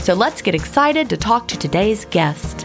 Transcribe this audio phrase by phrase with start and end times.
[0.00, 2.62] So let's get excited to talk to today's guest.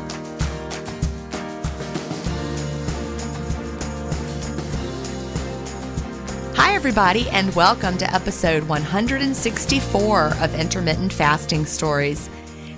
[6.55, 12.29] Hi, everybody, and welcome to episode 164 of Intermittent Fasting Stories.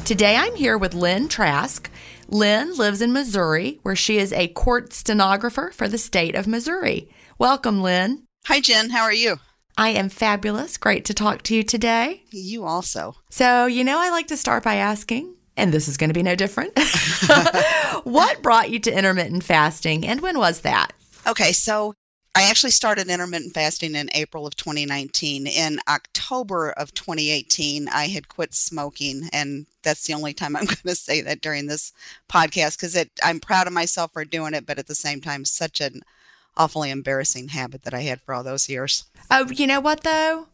[0.03, 1.91] Today I'm here with Lynn Trask.
[2.27, 7.07] Lynn lives in Missouri, where she is a court stenographer for the state of Missouri.
[7.37, 8.23] Welcome, Lynn.
[8.45, 8.89] Hi, Gin.
[8.89, 9.37] How are you?
[9.77, 10.77] I am fabulous.
[10.77, 12.23] Great to talk to you today.
[12.31, 13.15] You also.
[13.29, 16.23] So, you know, I like to start by asking, and this is going to be
[16.23, 16.77] no different.
[18.03, 20.93] what brought you to intermittent fasting and when was that?
[21.27, 21.93] Okay, so
[22.35, 25.47] I actually started intermittent fasting in April of 2019.
[25.47, 30.77] In October of 2018, I had quit smoking, and that's the only time I'm going
[30.85, 31.91] to say that during this
[32.29, 35.81] podcast because I'm proud of myself for doing it, but at the same time, such
[35.81, 36.01] an
[36.57, 39.05] awfully embarrassing habit that I had for all those years.
[39.31, 40.47] Oh, you know what though?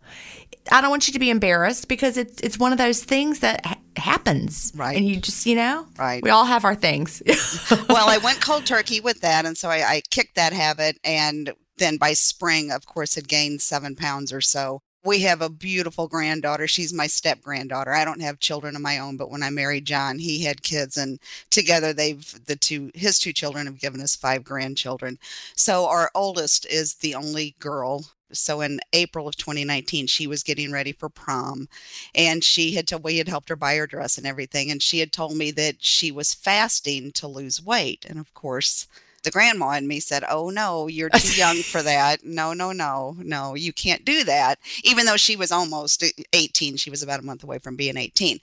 [0.72, 3.66] I don't want you to be embarrassed because it's it's one of those things that
[3.66, 4.96] ha- happens, right?
[4.96, 6.22] And you just you know, right?
[6.24, 7.22] We all have our things.
[7.90, 11.54] well, I went cold turkey with that, and so I, I kicked that habit, and
[11.78, 14.82] then by spring, of course, had gained seven pounds or so.
[15.04, 16.68] We have a beautiful granddaughter.
[16.68, 17.92] She's my step granddaughter.
[17.92, 20.96] I don't have children of my own, but when I married John, he had kids,
[20.96, 21.20] and
[21.50, 25.18] together they've the two his two children have given us five grandchildren.
[25.56, 30.72] So our oldest is the only girl so in April of 2019, she was getting
[30.72, 31.68] ready for prom,
[32.16, 35.00] and she had told we had helped her buy her dress and everything, and she
[35.00, 38.88] had told me that she was fasting to lose weight, and of course.
[39.24, 42.24] The grandma and me said, Oh, no, you're too young for that.
[42.24, 44.60] No, no, no, no, you can't do that.
[44.84, 46.04] Even though she was almost
[46.34, 48.40] 18, she was about a month away from being 18.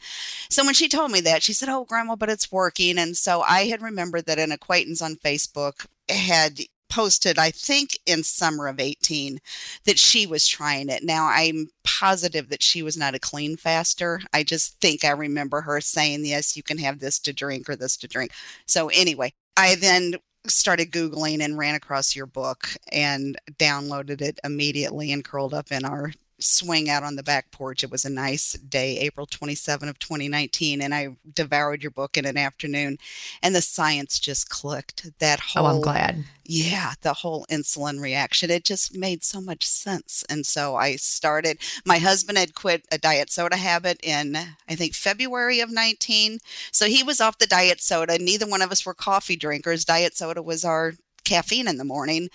[0.48, 2.98] So when she told me that, she said, Oh, grandma, but it's working.
[2.98, 8.22] And so I had remembered that an acquaintance on Facebook had posted, I think in
[8.22, 9.40] summer of 18,
[9.84, 11.04] that she was trying it.
[11.04, 14.20] Now, I'm positive that she was not a clean faster.
[14.32, 17.76] I just think I remember her saying, yes, you can have this to drink or
[17.76, 18.32] this to drink.
[18.66, 20.14] So, anyway, I then
[20.50, 25.84] started Googling and ran across your book and downloaded it immediately and curled up in
[25.84, 27.82] our swing out on the back porch.
[27.82, 32.24] It was a nice day, April 27 of 2019, and I devoured your book in
[32.24, 32.98] an afternoon
[33.42, 35.10] and the science just clicked.
[35.18, 36.24] That whole Oh, I'm glad.
[36.44, 38.50] Yeah, the whole insulin reaction.
[38.50, 40.24] It just made so much sense.
[40.30, 44.36] And so I started my husband had quit a diet soda habit in
[44.68, 46.38] I think February of 19.
[46.72, 48.18] So he was off the diet soda.
[48.18, 49.84] Neither one of us were coffee drinkers.
[49.84, 50.94] Diet soda was our
[51.28, 52.28] caffeine in the morning.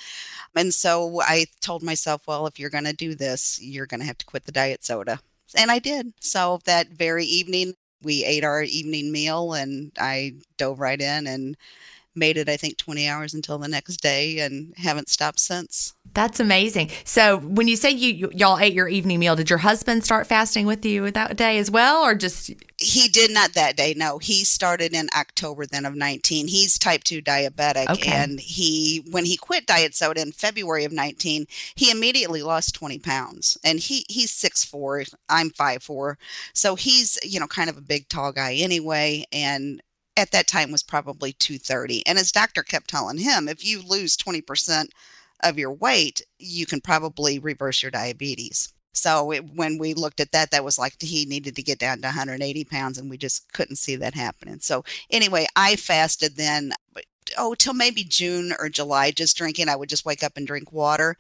[0.56, 4.06] And so I told myself, well, if you're going to do this, you're going to
[4.06, 5.20] have to quit the diet soda.
[5.56, 6.14] And I did.
[6.20, 11.58] So that very evening, we ate our evening meal and I dove right in and
[12.16, 15.94] made it, I think, 20 hours until the next day and haven't stopped since.
[16.14, 16.92] That's amazing.
[17.06, 20.68] So when you say you, y'all ate your evening meal, did your husband start fasting
[20.68, 23.94] with you that day as well, or just He did not that day.
[23.98, 26.48] No, he started in October then of 19.
[26.48, 27.90] He's type 2 diabetic.
[27.90, 28.12] Okay.
[28.12, 33.00] And he, when he quit diet soda in February of 19, he immediately lost 20
[33.00, 33.58] pounds.
[33.64, 36.18] And he, he's six four, I'm five four,
[36.54, 39.26] So he's, you know, kind of a big, tall guy anyway.
[39.32, 39.82] And
[40.16, 42.06] at that time was probably 230.
[42.06, 44.88] And his doctor kept telling him, if you lose 20%
[45.44, 48.74] of your weight, you can probably reverse your diabetes.
[48.94, 51.98] So it, when we looked at that, that was like he needed to get down
[51.98, 54.60] to 180 pounds, and we just couldn't see that happening.
[54.60, 56.74] So anyway, I fasted then.
[57.38, 59.70] Oh, till maybe June or July, just drinking.
[59.70, 61.18] I would just wake up and drink water,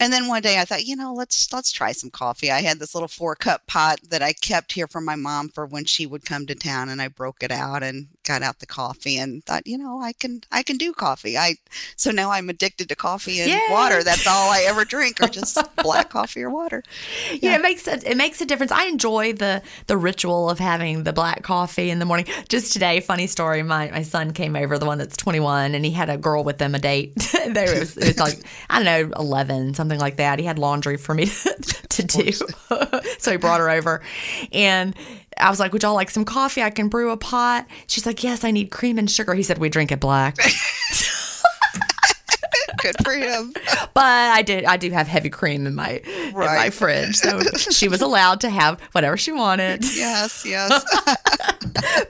[0.00, 2.50] and then one day I thought, you know, let's let's try some coffee.
[2.50, 5.66] I had this little four cup pot that I kept here for my mom for
[5.66, 8.66] when she would come to town, and I broke it out and got out the
[8.66, 11.36] coffee and thought, you know, I can I can do coffee.
[11.38, 11.56] I
[11.96, 13.60] so now I'm addicted to coffee and Yay!
[13.70, 14.02] water.
[14.02, 16.82] That's all I ever drink, or just black coffee or water.
[17.40, 18.72] yeah, it makes a, it makes a difference.
[18.72, 22.26] I enjoy the the ritual of having the black coffee in the morning.
[22.48, 23.62] Just today, funny story.
[23.62, 26.60] My my son came over, the one that's 21, and he had a girl with
[26.60, 27.14] him a date.
[27.48, 28.38] there was it was like
[28.70, 30.38] I don't know 11, something like that.
[30.38, 31.26] He had laundry for me
[31.88, 32.32] to, do,
[33.18, 34.02] so he brought her over,
[34.52, 34.94] and.
[35.36, 36.62] I was like, "Would y'all like some coffee?
[36.62, 39.58] I can brew a pot." She's like, "Yes, I need cream and sugar." He said,
[39.58, 40.36] "We drink it black."
[42.84, 43.52] Good for him.
[43.94, 47.16] but I did I do have heavy cream in my in my fridge.
[47.16, 47.40] So
[47.70, 49.84] she was allowed to have whatever she wanted.
[49.96, 50.84] Yes, yes.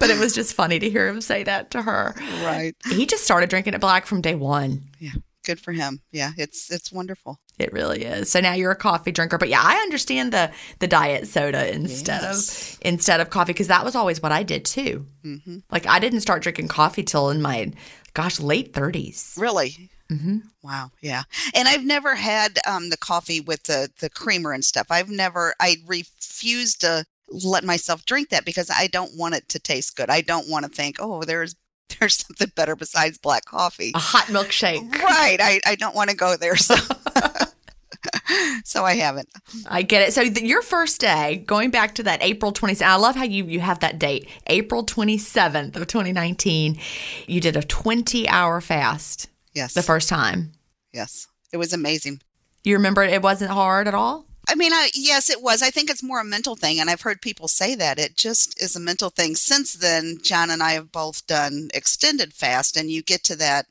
[0.01, 2.15] But it was just funny to hear him say that to her.
[2.45, 2.75] right.
[2.91, 4.83] He just started drinking it black from day one.
[4.99, 5.13] Yeah.
[5.45, 6.01] Good for him.
[6.11, 7.39] Yeah, it's it's wonderful.
[7.59, 8.31] It really is.
[8.31, 9.37] So now you're a coffee drinker.
[9.39, 12.75] But yeah, I understand the the diet soda instead Yes.
[12.75, 15.07] of instead of coffee because that was always what I did too.
[15.23, 17.73] hmm Like I didn't start drinking coffee till in my
[18.15, 19.39] gosh late 30s.
[19.39, 19.91] Really?
[20.09, 20.91] Hmm Wow.
[21.01, 21.25] Yeah.
[21.55, 24.87] And I've never had um, the coffee with the the creamer and stuff.
[24.91, 25.55] I've never.
[25.61, 30.11] I refuse to let myself drink that because I don't want it to taste good.
[30.11, 31.55] I don't want to think, oh, there's
[32.01, 33.93] there's something better besides black coffee.
[33.95, 34.91] A hot milkshake.
[34.93, 35.39] Right.
[35.41, 36.57] I, I don't want to go there.
[36.57, 36.75] So
[38.65, 39.29] so I haven't.
[39.67, 40.13] I get it.
[40.13, 43.45] So th- your first day, going back to that April 27th, I love how you,
[43.45, 46.79] you have that date, April 27th of 2019.
[47.27, 49.75] You did a 20 hour fast Yes.
[49.75, 50.53] the first time.
[50.93, 51.27] yes.
[51.53, 52.21] It was amazing.
[52.65, 54.27] You remember it wasn't hard at all?
[54.49, 55.63] I mean, I, yes, it was.
[55.63, 58.61] I think it's more a mental thing, and I've heard people say that it just
[58.61, 59.37] is a mental thing.
[59.37, 63.67] Since then, John and I have both done extended fast, and you get to that,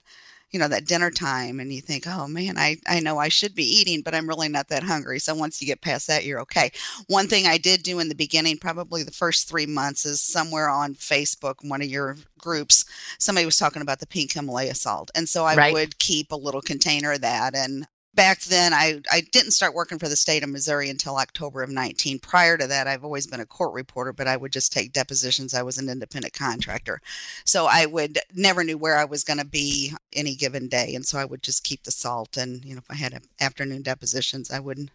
[0.53, 3.55] you know, that dinner time, and you think, oh man, I I know I should
[3.55, 5.19] be eating, but I'm really not that hungry.
[5.19, 6.71] So once you get past that, you're okay.
[7.07, 10.69] One thing I did do in the beginning, probably the first three months, is somewhere
[10.69, 12.85] on Facebook, one of your groups,
[13.19, 15.73] somebody was talking about the pink Himalaya salt, and so I Right.
[15.73, 19.99] would keep a little container of that and back then I, I didn't start working
[19.99, 23.39] for the state of missouri until october of 19 prior to that i've always been
[23.39, 25.53] a court reporter but i would just take depositions.
[25.53, 27.01] I was an independent contractor.
[27.45, 31.05] So i would never knew where i was going to be any given day and
[31.05, 34.51] so i would just keep the salt and you know if i had afternoon depositions
[34.51, 34.91] i would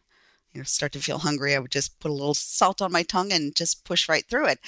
[0.52, 1.54] you know start to feel hungry.
[1.54, 4.46] I would just put a little salt on my tongue and just push right through
[4.46, 4.58] it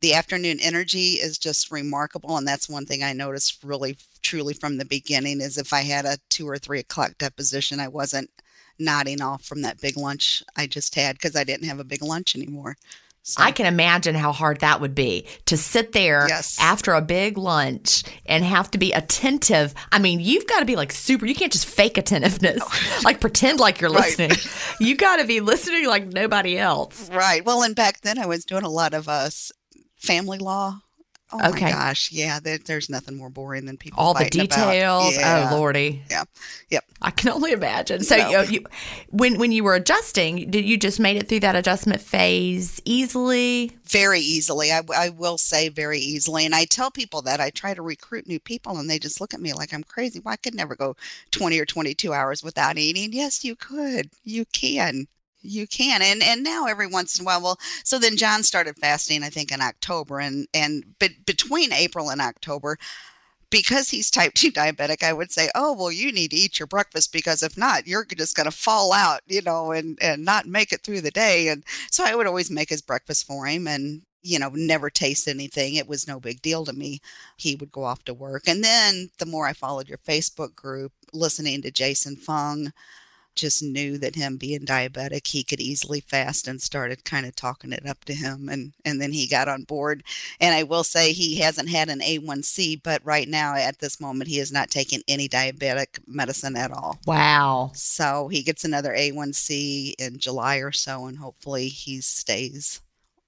[0.00, 4.76] the afternoon energy is just remarkable and that's one thing i noticed really truly from
[4.78, 8.30] the beginning is if i had a two or three o'clock deposition i wasn't
[8.78, 12.02] nodding off from that big lunch i just had because i didn't have a big
[12.02, 12.76] lunch anymore
[13.22, 16.56] so, I can imagine how hard that would be to sit there Yes.
[16.58, 19.74] after a big lunch and have to be attentive.
[19.92, 22.62] I mean, you've got to be like super, you can't just fake attentiveness,
[23.04, 24.18] like pretend like you're Right.
[24.18, 24.30] listening.
[24.80, 27.10] You got to be listening like nobody else.
[27.10, 29.52] right well and back then i was doing a lot of uh s-
[30.00, 30.80] family law
[31.32, 31.66] Oh Okay.
[31.66, 32.40] my gosh, yeah.
[32.40, 34.00] There, there's nothing more boring than people.
[34.02, 35.16] All the details.
[35.16, 35.48] Oh, yeah.
[35.52, 36.02] Oh lordy.
[36.10, 36.24] Yeah.
[36.70, 36.84] Yep.
[37.02, 38.02] I can only imagine.
[38.02, 38.42] So No.
[38.42, 38.66] you, you,
[39.10, 43.76] when when you were adjusting, did you just made it through that adjustment phase easily?
[43.84, 44.72] very easily.
[44.72, 46.44] I, I will say very easily.
[46.46, 49.32] And I tell people that I try to recruit new people and they just look
[49.34, 50.20] at me like I'm crazy.
[50.20, 50.96] Well, I could never go
[51.32, 53.12] 20 or 22 hours without eating.
[53.12, 54.10] Yes, you could.
[54.24, 55.06] You can.
[55.42, 56.02] You can.
[56.02, 59.30] And and now every once in a while, well, so then John started fasting, I
[59.30, 62.78] think in October and and but between April and October,
[63.50, 66.66] because he's type 2 diabetic, I would say, "Oh, well, you need to eat your
[66.66, 70.46] breakfast because if not, you're just going to fall out, you know, and and not
[70.46, 73.66] make it through the day." And so I would always make his breakfast for him
[73.68, 75.76] and you know, never taste anything.
[75.76, 77.00] It was no big deal to me.
[77.36, 78.42] He would go off to work.
[78.46, 82.72] And then the more I followed your Facebook group, listening to Jason Fung,
[83.40, 87.72] just knew that him being diabetic, he could easily fast and started kind of talking
[87.72, 88.48] it up to him.
[88.48, 90.02] And, and then he got on board.
[90.40, 94.28] And I will say he hasn't had an A1C, but right now at this moment,
[94.28, 96.98] he is not taking any diabetic medicine at all.
[97.06, 97.72] Wow.
[97.74, 102.80] So he gets another A1C in July or so, and hopefully he stays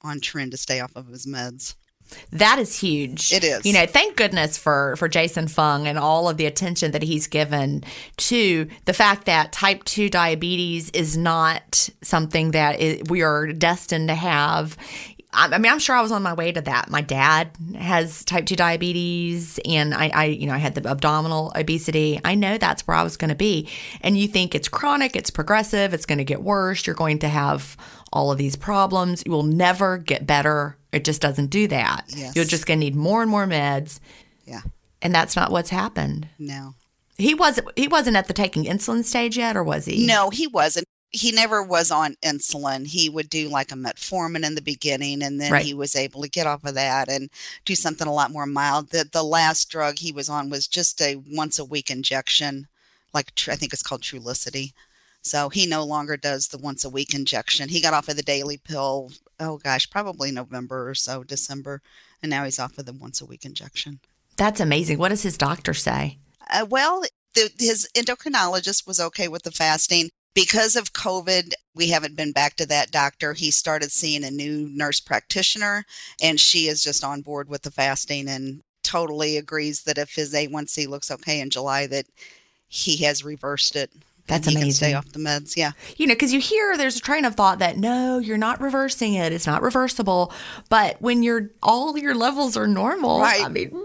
[0.03, 1.75] on trend to stay off of his meds.
[2.31, 3.33] That is huge.
[3.33, 3.65] It is.
[3.65, 7.27] You know, thank goodness for for Jason Fung and all of the attention that he's
[7.27, 7.85] given
[8.19, 14.09] to the fact that type 2 diabetes is not something that i we are destined
[14.09, 14.77] to have.
[15.33, 16.91] I I mean, I'm sure I was on my way to that.
[16.91, 21.53] My dad has type 2 diabetes and I, I you know, I had the abdominal
[21.57, 22.21] obesity.
[22.25, 23.69] I know that's where I was going to be.
[24.03, 26.87] And you think it's chronic, it's progressive, it's going to get worse.
[26.87, 27.77] You're going to have
[28.13, 29.23] all of these problems.
[29.25, 30.77] You will never get better.
[30.93, 32.05] It just doesn't do that.
[32.09, 32.37] Yes.
[32.37, 33.99] You're just going to need more and more meds.
[34.45, 34.61] Yeah.
[35.01, 36.29] And that's not what's happened.
[36.39, 36.75] No.
[37.19, 40.07] He wasn't he wasn't at the taking insulin stage yet or was he?
[40.07, 40.87] No, he wasn't.
[41.11, 42.87] He never was on insulin.
[42.87, 45.65] He would do like a metformin in the beginning, and then Right.
[45.65, 47.29] he was able to get off of that and
[47.67, 48.91] do something a lot more mild.
[48.91, 52.67] The the last drug he was on was just a once a week injection,
[53.13, 54.73] like I think it's called Trulicity.
[55.23, 57.69] So he no longer does the once a week injection.
[57.69, 59.13] He got off of the daily pill.
[59.39, 61.81] Oh gosh, probably November or so, December,
[62.23, 64.01] and now he's off of the once a week injection.
[64.37, 64.99] That's amazing.
[64.99, 66.19] What does his doctor say?
[66.51, 67.03] Uh, well,
[67.35, 70.11] the, his endocrinologist was okay with the fasting.
[70.35, 73.35] Because of COVID, we haven't been back to that doctor.
[73.35, 75.85] He started seeing a new nurse practitioner,
[76.23, 80.35] and she is just on board with the fasting and totally agrees that if his
[80.35, 82.07] A1C looks okay in July, that
[82.67, 83.91] he has reversed it.
[84.29, 84.95] That's Can stay amazing.
[84.95, 85.57] off the meds.
[85.57, 85.73] Yeah.
[85.97, 89.15] You know, because you hear there's a train of thought that no, you're not reversing
[89.15, 89.33] it.
[89.33, 90.33] It's not reversible.
[90.69, 93.45] But when you're all your levels are normal, Right.
[93.45, 93.71] I mean,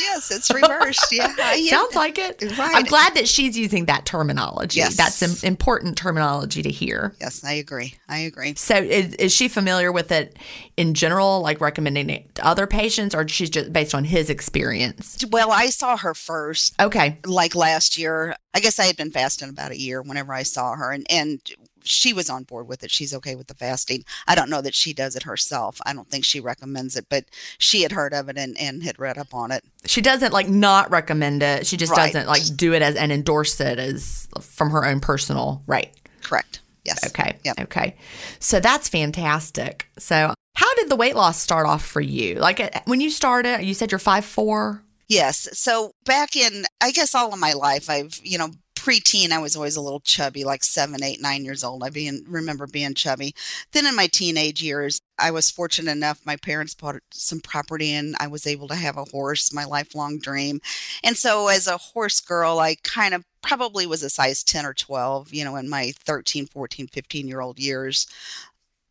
[0.00, 1.06] Yes, it's reversed.
[1.12, 1.34] Yeah.
[1.54, 1.70] yeah.
[1.70, 2.42] sounds like it.
[2.58, 2.76] Right.
[2.76, 4.78] I'm glad that she's using that terminology.
[4.80, 4.96] Yes.
[4.96, 7.14] That's im- important terminology to hear.
[7.20, 7.94] Yes, I agree.
[8.08, 8.54] I agree.
[8.54, 10.38] So, is, is she familiar with it
[10.76, 15.24] in general, like recommending it to other patients, or she's just based on his experience?
[15.30, 17.18] Well, I saw her first Okay.
[17.24, 18.36] like last year.
[18.54, 21.40] I guess I had been fasting about a year whenever I saw her, and and
[21.88, 22.90] she was on board with it.
[22.90, 24.04] She's okay with the fasting.
[24.26, 25.80] I don't know that she does it herself.
[25.86, 27.24] I don't think she recommends it, but
[27.58, 29.64] she had heard of it and, and had read up on it.
[29.84, 31.66] She doesn't like not recommend it.
[31.66, 32.12] She just Right.
[32.12, 35.92] doesn't like do it as and endorse it as from her own personal right.
[36.22, 36.60] Correct.
[36.84, 37.04] Yes.
[37.08, 37.36] Okay.
[37.44, 37.60] Yep.
[37.62, 37.96] Okay.
[38.38, 39.88] So that's fantastic.
[39.98, 42.36] So how did the weight loss start off for you?
[42.36, 44.82] Like uh, when you started, you said you're five four.
[45.08, 45.48] Yes.
[45.52, 48.50] So back in, I guess all of my life, I've, you know,
[48.86, 51.82] preteen, I was always a little chubby, like seven, eight, nine years old.
[51.82, 53.34] I being, remember being chubby.
[53.72, 58.14] Then in my teenage years, I was fortunate enough, my parents bought some property and
[58.20, 60.60] I was able to have a horse, my lifelong dream.
[61.02, 64.74] And so as a horse girl, I kind of probably was a size 10 or
[64.74, 68.06] 12, you know, in my 13, 14, 15 year old years.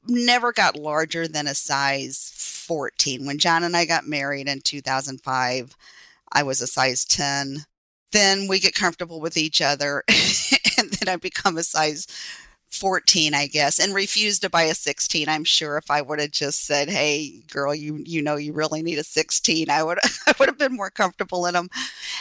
[0.08, 3.25] Never got larger than a size 14.
[3.25, 5.78] When John and I got married in 2005,
[6.34, 7.66] I was a size 10.
[8.15, 10.03] Then we get comfortable with each other.
[10.77, 12.07] and then I become a size
[12.69, 15.27] 14, I guess, and refused to buy a 16.
[15.27, 18.81] I'm sure if I would have just said, "Hey, girl, you you know you really
[18.81, 21.69] need a 16," I would I would have been more comfortable in them.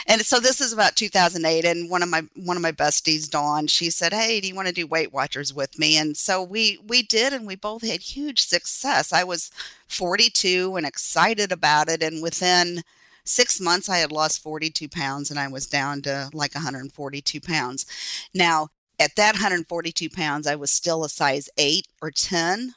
[0.05, 3.67] And so this is about 2008, and one of my one of my besties, Dawn,
[3.67, 6.77] she said, "Hey, do you want to do Weight Watchers with me?" And so we
[6.85, 9.13] we did, and we both had huge success.
[9.13, 9.49] I was
[9.87, 12.83] 42 and excited about it, and within
[13.25, 17.85] six months i had lost 42 pounds and i was down to like 142 pounds.
[18.33, 22.75] Now at that 142 pounds i was still a size 8 or 10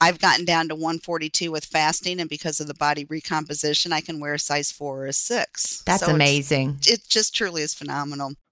[0.00, 4.20] i've gotten down to 142 with fasting and because of the body recomposition i can
[4.20, 6.78] wear a size 4 or a 6 That's So amazing.
[6.86, 8.34] it just truly is phenomenal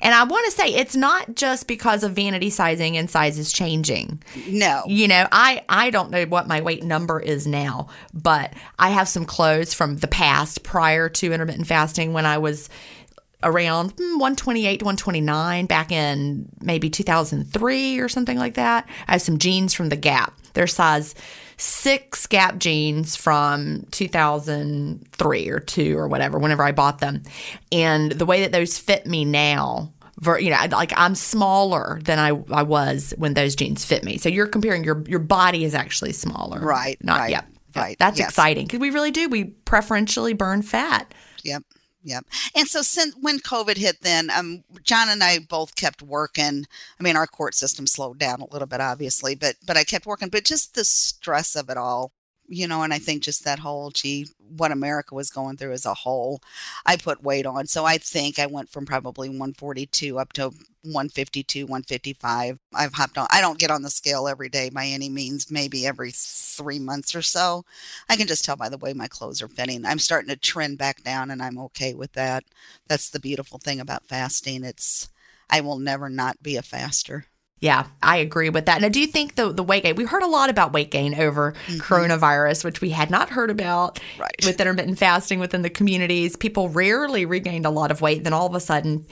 [0.00, 4.22] And I want to say it's not just because of vanity sizing and sizes changing.
[4.48, 4.82] No.
[4.86, 9.08] You know, I I don't know what my weight number is now, but I have
[9.08, 12.68] some clothes from the past prior to intermittent fasting when I was
[13.42, 18.88] around hmm, 128 to 129 back in maybe 2003 or something like that.
[19.06, 20.34] I have some jeans from the Gap.
[20.54, 21.14] They're size
[21.56, 27.22] six Gap jeans from 2003 or two or whatever, whenever I bought them.
[27.70, 29.92] And the way that those fit me now,
[30.38, 34.18] you know, like I'm smaller than I, I was when those jeans fit me.
[34.18, 36.96] So you're comparing your your body is actually smaller, right?
[37.02, 37.96] Not right, yep, right.
[37.98, 38.28] That's yes.
[38.28, 39.28] exciting because we really do.
[39.28, 41.12] We preferentially burn fat.
[41.44, 41.62] Yep.
[42.04, 42.26] Yep.
[42.56, 46.64] And so since when COVID hit, then um, John and I both kept working.
[46.98, 50.06] I mean, our court system slowed down a little bit, obviously, but but I kept
[50.06, 50.28] working.
[50.28, 52.12] But just the stress of it all,
[52.48, 55.84] you know, and I think just that whole, gee, what America was going through as
[55.84, 56.40] a whole,
[56.86, 57.66] I put weight on.
[57.66, 60.44] So I think I went from probably 142 up to
[60.82, 62.58] 152, 155.
[62.74, 63.26] I've hopped on.
[63.30, 67.14] I don't get on the scale every day by any means, maybe every three months
[67.14, 67.64] or so.
[68.08, 69.84] I can just tell by the way my clothes are fitting.
[69.84, 72.44] I'm starting to trend back down and I'm okay with that.
[72.88, 74.64] That's the beautiful thing about fasting.
[74.64, 75.10] It's,
[75.50, 77.26] I will never not be a faster.
[77.60, 78.80] Yeah, I agree with that.
[78.80, 79.96] Now, do you think the the weight gain?
[79.96, 81.78] We heard a lot about weight gain over mm-hmm.
[81.78, 84.30] coronavirus, which we had not heard about right.
[84.44, 86.36] with intermittent fasting within the communities.
[86.36, 88.24] People rarely regained a lot of weight.
[88.24, 89.06] Then all of a sudden,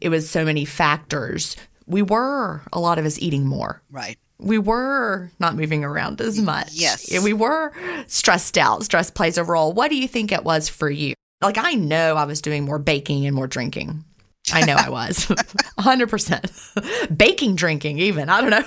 [0.00, 1.56] it was so many factors.
[1.86, 3.82] We were a lot of us eating more.
[3.90, 4.18] Right.
[4.38, 6.72] We were not moving around as much.
[6.72, 7.10] Yes.
[7.22, 7.72] We were
[8.06, 8.84] stressed out.
[8.84, 9.72] Stress plays a role.
[9.72, 11.14] What do you think it was for you?
[11.40, 14.04] Like I know I was doing more baking and more drinking.
[14.54, 15.26] I know I was.
[15.78, 17.16] 100%.
[17.16, 18.28] Baking, drinking, even.
[18.28, 18.64] I don't know.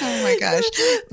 [0.00, 0.64] oh my gosh.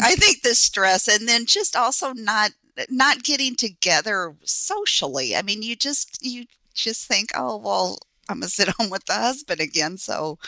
[0.02, 2.52] I think the stress and then just also not
[2.90, 5.36] not getting together socially.
[5.36, 9.06] I mean, you just you just think, "Oh, well, I'm going to sit home with
[9.06, 10.40] the husband again." So,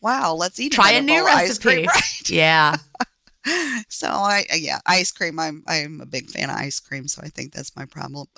[0.00, 1.62] wow, let's eat Try a new recipe.
[1.62, 2.30] Cream, right?
[2.30, 2.76] Yeah.
[3.90, 5.38] so I yeah, ice cream.
[5.38, 8.28] I'm I'm a big fan of ice cream, so I think that's my problem.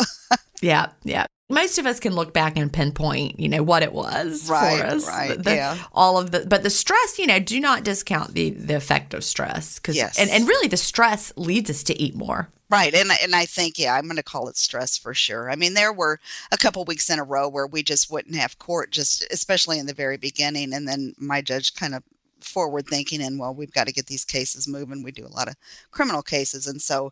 [0.60, 4.50] yeah, yeah most of us can look back and pinpoint, you know, what it was
[4.50, 5.06] right, for us.
[5.06, 5.42] Right.
[5.42, 5.78] The, yeah.
[5.92, 9.22] All of the, but the stress, you know, do not discount the the effect of
[9.22, 10.18] stress because, yes.
[10.18, 12.50] and, and really the stress leads us to eat more.
[12.68, 12.92] Right.
[12.94, 15.48] And, and I think, yeah, I'm going to call it stress for sure.
[15.48, 16.18] I mean, there were
[16.50, 19.86] a couple weeks in a row where we just wouldn't have court, just especially in
[19.86, 20.72] the very beginning.
[20.72, 22.02] And then my judge kind of
[22.40, 25.48] forward thinking and well we've got to get these cases moving we do a lot
[25.48, 25.56] of
[25.90, 27.10] criminal cases and so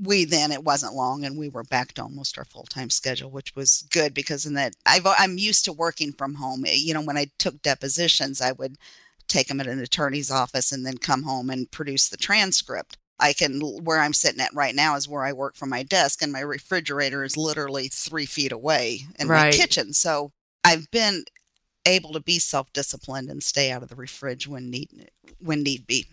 [0.00, 3.54] we then it wasn't long and we were back to almost our full-time schedule which
[3.54, 7.02] was good because in that I've i'm used to working from home eh, you know
[7.02, 8.76] when i took depositions i would
[9.28, 13.32] take them at an attorney's office and then come home and produce the transcript I
[13.34, 16.32] can where I'm sitting at right now is where I work from my desk, and
[16.32, 19.52] my refrigerator is literally three feet away in Right.
[19.52, 19.92] my kitchen.
[19.92, 20.32] So
[20.64, 21.24] I've been
[21.86, 26.06] able to be self-disciplined and stay out of the fridge when need when need be.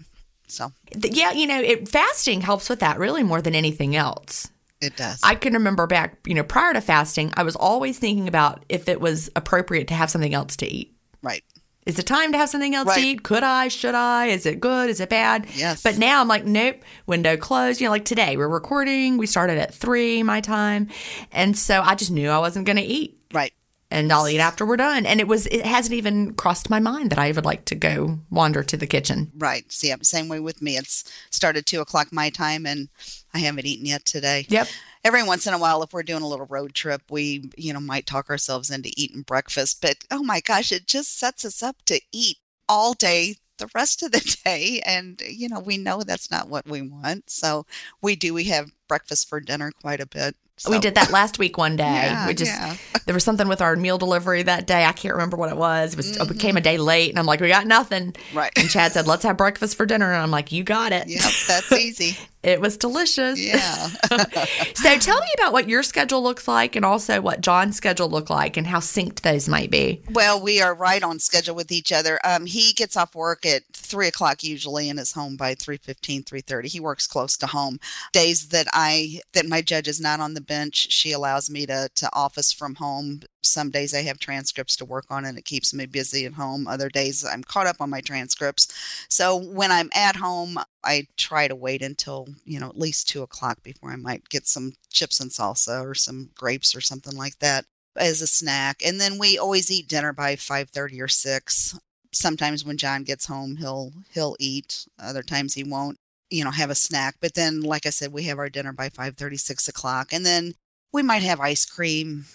[0.49, 4.49] So Yeah, you know, it, fasting helps with that really more than anything else.
[4.81, 5.19] it does.
[5.23, 8.89] I can remember back, you know, prior to fasting, I was always thinking about if
[8.89, 10.93] it was appropriate to have something else to eat.
[11.21, 11.43] right.
[11.85, 13.23] Is it time to have something else to eat?
[13.23, 13.67] Could I?
[13.67, 14.27] Should I?
[14.27, 14.91] Is it good?
[14.91, 15.47] Is it bad?
[15.55, 15.81] Yes.
[15.81, 16.75] But now I'm like, nope,
[17.07, 17.81] window closed.
[17.81, 19.17] You know, like today we're recording.
[19.17, 20.89] We started at three my time.
[21.31, 23.17] And so I just knew I wasn't going to eat.
[23.33, 23.53] Right.
[23.91, 25.05] And I'll eat after we're done.
[25.07, 28.19] And it was, it hasn't even crossed my mind that I would like to go
[28.29, 29.31] wander to the kitchen.
[29.35, 29.71] Right.
[29.71, 30.77] See, same way with me.
[30.77, 32.89] It's started two o'clock my time, and
[33.33, 34.45] I haven't eaten yet today.
[34.47, 34.67] Yep.
[35.03, 37.79] Every once in a while, if we're doing a little road trip, we, you know,
[37.79, 39.81] might talk ourselves into eating breakfast.
[39.81, 44.01] But oh my gosh, it just sets us up to eat all day the rest
[44.03, 44.81] of the day.
[44.85, 47.29] And, you know, we know that's not what we want.
[47.29, 47.65] So
[48.01, 50.35] we do, we have breakfast for dinner quite a bit.
[50.67, 51.83] We did that last week one day.
[51.83, 52.75] Yeah, we just yeah.
[53.05, 54.83] there was something with our meal delivery that day.
[54.85, 55.93] I can't remember what it was.
[55.93, 56.31] It was Mm-hmm.
[56.33, 58.15] it came a day late, and I'm like, we got nothing.
[58.33, 58.51] Right.
[58.57, 61.07] And Chad said, let's have breakfast for dinner, and I'm like, you got it.
[61.07, 62.17] Yep, that's easy.
[62.41, 63.39] It was delicious.
[63.39, 63.89] Yeah.
[64.75, 68.29] So tell me about what your schedule looks like, and also what John's schedule look
[68.29, 70.01] like, and how synced those might be.
[70.09, 72.17] Well, we are right on schedule with each other.
[72.23, 76.65] Um, he gets off work at three o'clock usually and is home by 3.15, 3.30.
[76.67, 77.79] He works close to home.
[78.13, 81.89] Days that I that my judge is not on the bench, she allows me to
[81.93, 83.21] to office from home.
[83.41, 86.67] Some days I have transcripts to work on and it keeps me busy at home.
[86.67, 88.67] Other days I'm caught up on my transcripts.
[89.09, 93.21] So when I'm at home, I try to wait until, you know, at least two
[93.21, 97.39] o'clock before I might get some chips and salsa or some grapes or something like
[97.39, 98.81] that as a snack.
[98.85, 101.79] And then we always eat dinner by 5:30 or 6
[102.11, 104.87] sometimes when John gets home he'll he'll eat.
[104.99, 105.97] Other times he won't
[106.29, 107.15] you know have a snack.
[107.21, 110.13] But then like I said we have our dinner by 5:30 6 o'clock.
[110.13, 110.55] And then
[110.91, 112.25] we might have ice cream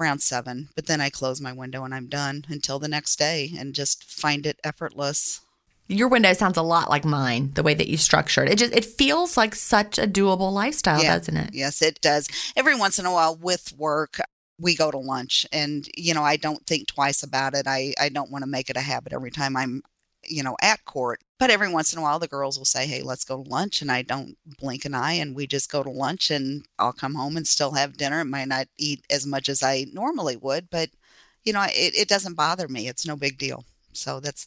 [0.00, 3.52] around 7 but then I close my window and I'm done until the next day
[3.58, 5.40] and just find it effortless
[5.88, 8.58] Your window sounds a lot like mine, the way that you structured it.
[8.58, 11.18] Just it feels like such a doable lifestyle, Yeah.
[11.18, 11.50] doesn't it?
[11.52, 12.28] Yes, it does.
[12.54, 14.20] Every once in a while with work,
[14.56, 17.66] we go to lunch and you know, I don't think twice about it.
[17.66, 19.82] I I don't want to make it a habit every time I'm,
[20.24, 21.20] you know, at court.
[21.38, 23.82] But every once in a while the girls will say, "Hey, let's go to lunch."
[23.82, 27.14] And I don't blink an eye and we just go to lunch and I'll come
[27.14, 28.20] home and still have dinner.
[28.20, 30.90] I might not eat as much as I normally would, but
[31.44, 32.88] you know, it it doesn't bother me.
[32.88, 33.64] It's no big deal.
[33.92, 34.46] So that's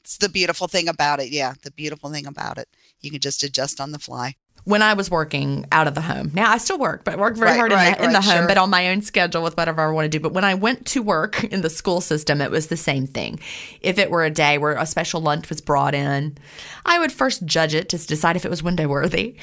[0.00, 1.30] it's the beautiful thing about it.
[1.30, 2.68] Yeah, the beautiful thing about it.
[3.00, 4.36] You can just adjust on the fly.
[4.64, 6.30] When I was working out of the home.
[6.34, 8.18] Now I still work, but I work very Right, hard in, right, the, in the
[8.18, 8.46] right, home, sure.
[8.48, 10.20] but on my own schedule with whatever I want to do.
[10.20, 13.40] But when I went to work in the school system, it was the same thing.
[13.80, 16.38] If it were a day where a special lunch was brought in,
[16.86, 19.36] I would first judge it to decide if it was window worthy.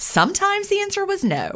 [0.00, 1.50] Sometimes the answer was no.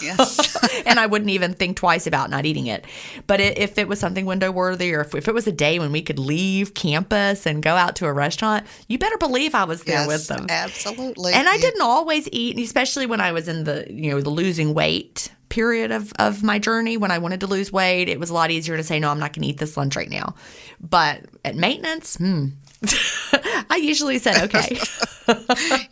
[0.00, 0.56] Yes.
[0.86, 2.84] and I wouldn't even think twice about not eating it.
[3.26, 5.78] But i- if it was something window worthy, or if, if it was a day
[5.80, 9.64] when we could leave campus and go out to a restaurant, you better believe I
[9.64, 10.46] was there yes, with them.
[10.48, 11.32] absolutely.
[11.32, 11.60] And I Yeah.
[11.62, 15.90] didn't always eat, especially when I was in the you know the losing weight period
[15.90, 16.96] of of my journey.
[16.96, 19.18] When I wanted to lose weight, it was a lot easier to say no, I'm
[19.18, 20.36] not going to eat this lunch right now.
[20.80, 22.46] But at maintenance, hmm,
[23.70, 24.78] I usually said okay.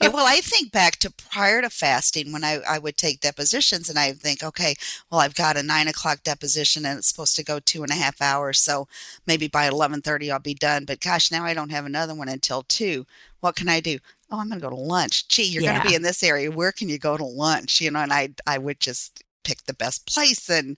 [0.01, 3.89] Yeah, well, I think back to prior to fasting when I, I would take depositions
[3.89, 4.75] and I would think, okay,
[5.11, 7.95] well, I've got a nine o'clock deposition and it's supposed to go two and a
[7.95, 8.59] half hours.
[8.59, 8.89] So
[9.29, 10.85] maybe by 1130 I'll be done.
[10.85, 13.07] But gosh, now I don't have another one until two.
[13.41, 13.99] What can I do?
[14.31, 15.29] Oh, I'm going to go to lunch.
[15.29, 16.51] Gee, you're going to be in this area.
[16.51, 17.81] Where can you go to lunch?
[17.81, 20.77] You know, and I, I would just pick the best place and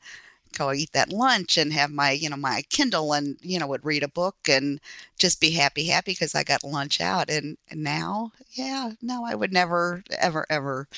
[0.57, 3.85] go eat that lunch and have my, you know, my Kindle and, you know, would
[3.85, 4.81] read a book and
[5.19, 7.29] just be happy, happy because I got lunch out.
[7.31, 10.89] And, and now, yeah, no, I would never, ever, ever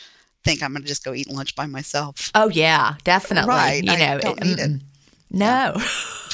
[0.44, 2.30] think I'm going to just go eat lunch by myself.
[2.34, 3.48] oh yeah, definitely.
[3.48, 4.70] Right, You I know, don't need it.
[4.70, 4.80] mm-mm.
[5.34, 5.74] No.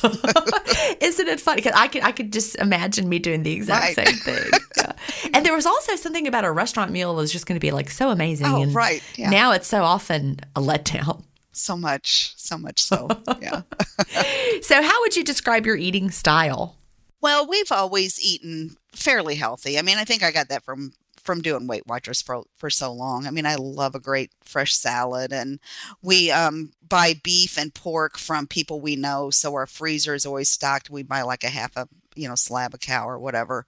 [1.00, 1.61] Isn't it funny?
[1.62, 4.07] Because I could I could just imagine me doing the exact Right.
[4.09, 4.50] same thing.
[4.76, 4.92] Yeah.
[5.35, 7.90] And there was also something about a restaurant meal was just going to be like
[7.90, 8.46] so amazing.
[8.46, 9.02] Oh, and right.
[9.16, 9.28] Yeah.
[9.31, 11.24] Now it's so often a letdown.
[11.58, 13.08] So much, so much so.
[13.40, 13.62] Yeah.
[14.62, 16.76] So how would you describe your eating style?
[17.20, 19.78] Well, we've always eaten fairly healthy.
[19.78, 20.92] I mean, I think I got that from
[21.28, 23.26] from doing Weight Watchers for for so long.
[23.26, 25.60] I mean, I love a great fresh salad, and
[26.02, 30.48] we um, buy beef and pork from people we know, so our freezer is always
[30.48, 30.88] stocked.
[30.88, 33.66] We buy like a half a you know slab of cow or whatever,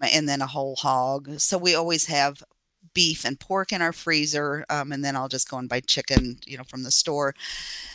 [0.00, 1.40] and then a whole hog.
[1.40, 2.42] So we always have
[2.94, 6.38] beef and pork in our freezer, um, and then I'll just go and buy chicken,
[6.46, 7.34] you know, from the store.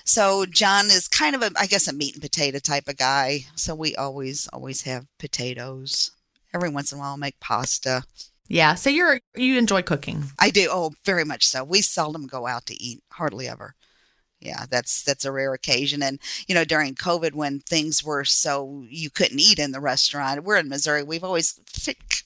[0.03, 3.45] So John is kind of a, I guess, a meat and potato type of guy.
[3.55, 6.11] So we always, always have potatoes.
[6.53, 8.03] Every once in a while, I'll make pasta.
[8.47, 8.75] Yeah.
[8.75, 10.25] So you're you enjoy cooking.
[10.39, 10.69] I do.
[10.71, 11.63] Oh, very much so.
[11.63, 13.75] We seldom go out to eat, hardly ever.
[14.47, 16.01] Yeah, that's that's a rare occasion.
[16.01, 20.43] And you know, during COVID, when things were so you couldn't eat in the restaurant,
[20.43, 21.03] we're in Missouri.
[21.03, 21.59] We've always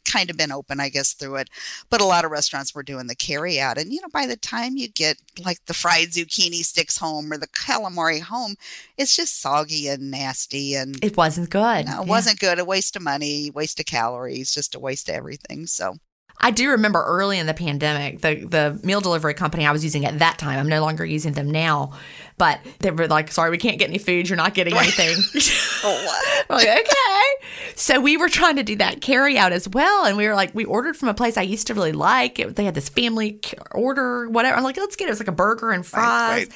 [0.06, 1.50] kind of been open, I guess, through it.
[1.90, 4.38] But a lot of restaurants were doing the carry out, and you know, by the
[4.38, 8.56] time you get like the fried zucchini sticks home or the calamari home,
[8.98, 11.86] it's just soggy and nasty, and It wasn't good.
[11.88, 12.10] no, it Yeah.
[12.16, 12.60] wasn't good.
[12.60, 15.66] A waste of money, waste of calories, just a waste of everything.
[15.68, 15.98] So
[16.40, 20.06] I do remember early in the pandemic, the the meal delivery company I was using
[20.06, 20.58] at that time.
[20.60, 21.92] I'm no longer using them now,
[22.38, 24.28] but they were like, "Sorry, we can't get any food.
[24.30, 25.18] You're not getting anything."
[25.84, 27.48] Oh, like, okay.
[27.76, 30.54] So we were trying to do that carry out as well, and we were like,
[30.54, 32.38] we ordered from a place I used to really like.
[32.38, 33.40] It, they had this family
[33.72, 34.58] order, whatever.
[34.58, 35.08] I'm like, let's get it.
[35.08, 36.46] It was like a burger and fries.
[36.46, 36.50] right.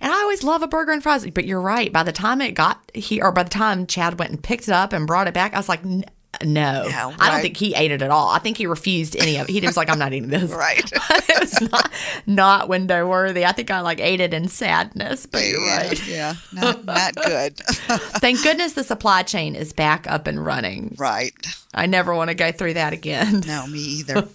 [0.00, 1.92] And I always love a burger and fries, but you're right.
[1.92, 4.70] By the time it got here, or by the time Chad went and picked it
[4.72, 5.82] up and brought it back, I was like,
[6.40, 8.28] "N- no, Yeah, I don't think he ate it at all.
[8.30, 9.52] I think he refused any of it.
[9.52, 10.50] He was like, I'm not eating this.
[10.50, 10.90] Right.
[11.10, 11.92] it was not
[12.26, 13.44] not window worthy.
[13.44, 15.26] I think I like ate it in sadness.
[15.26, 16.06] But you're yeah, right.
[16.08, 17.56] yeah, not not good.
[18.20, 20.94] Thank goodness the supply chain is back up and running.
[20.98, 21.34] right.
[21.74, 23.42] I never want to go through that again.
[23.46, 24.28] No, me either.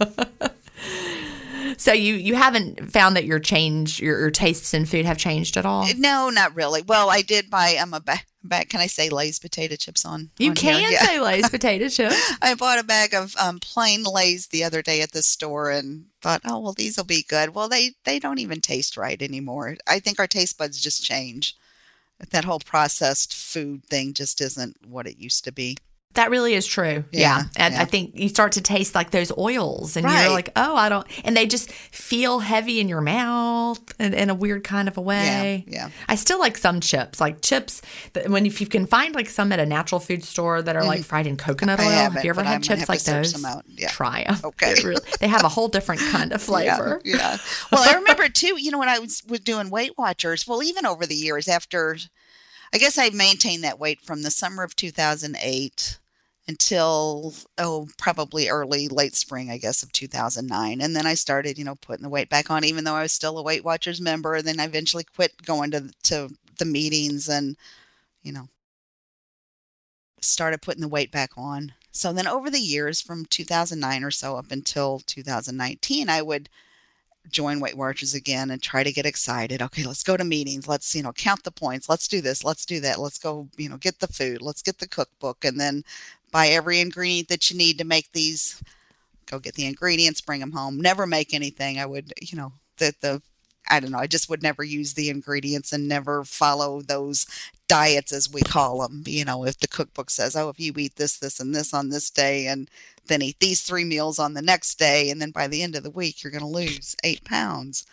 [1.77, 5.55] So you you haven't found that your change your, your tastes in food have changed
[5.55, 5.87] at all?
[5.97, 6.81] no, not really.
[6.81, 7.77] Well, I did buy.
[7.79, 8.01] I'm a
[8.43, 8.69] back.
[8.69, 10.29] can I say Lay's potato chips on?
[10.37, 11.03] You on can Yeah.
[11.03, 12.33] say Lay's potato chips.
[12.41, 16.05] I bought a bag of um, plain Lay's the other day at the store and
[16.21, 17.53] thought, oh well, these will be good.
[17.55, 19.77] Well, they they don't even taste right anymore.
[19.87, 21.55] I think our taste buds just change.
[22.31, 25.77] That whole processed food thing just isn't what it used to be.
[26.15, 27.05] That really is true.
[27.11, 27.19] Yeah.
[27.21, 27.81] Yeah, And yeah.
[27.81, 30.23] I think you start to taste like those oils and Right.
[30.23, 34.29] you're like, oh, I don't, and they just feel heavy in your mouth in, in
[34.31, 35.63] a weird kind of a way.
[35.67, 35.89] Yeah, yeah.
[36.07, 39.51] I still like some chips, like chips that when if you can find like some
[39.51, 41.87] at a natural food store that are like fried in coconut Mm-hmm.
[41.87, 41.99] I oil.
[42.01, 43.31] haven't, you ever had I'm chips have like those?
[43.31, 43.63] some out.
[43.67, 43.89] Yeah.
[43.89, 44.37] Try them.
[44.45, 44.73] Okay.
[45.19, 47.01] they have a whole different kind of flavor.
[47.05, 47.37] Yeah, yeah.
[47.71, 50.87] Well, I remember too, you know, when I was, was doing Weight Watchers, well, even
[50.87, 51.97] over the years after,
[52.73, 55.99] I guess I maintained that weight from the summer of 2008
[56.47, 60.81] until, oh, probably early, late spring, I guess, of 2009.
[60.81, 63.13] And then I started, you know, putting the weight back on, even though I was
[63.13, 64.33] still a Weight Watchers member.
[64.35, 67.55] And then I eventually quit going to, to the meetings and,
[68.23, 68.49] you know,
[70.21, 71.73] started putting the weight back on.
[71.91, 76.49] So then over the years from 2009 or so up until 2019, I would
[77.29, 79.61] join Weight Watchers again and try to get excited.
[79.61, 80.67] Okay, let's go to meetings.
[80.67, 81.89] Let's, you know, count the points.
[81.89, 82.43] Let's do this.
[82.43, 82.99] Let's do that.
[82.99, 84.41] Let's go, you know, get the food.
[84.41, 85.83] Let's get the cookbook and then
[86.31, 88.61] buy every ingredient that you need to make these.
[89.25, 90.81] Go get the ingredients, bring them home.
[90.81, 91.79] Never make anything.
[91.79, 93.21] I would, you know, the the
[93.69, 93.99] I don't know.
[93.99, 97.27] I just would never use the ingredients and never follow those
[97.67, 99.03] diets as we call them.
[99.05, 101.89] You know, if the cookbook says, "Oh, if you eat this, this, and this on
[101.89, 102.69] this day, and
[103.09, 105.83] then eat these three meals on the next day, and then by the end of
[105.83, 107.85] the week you're going to lose eight pounds."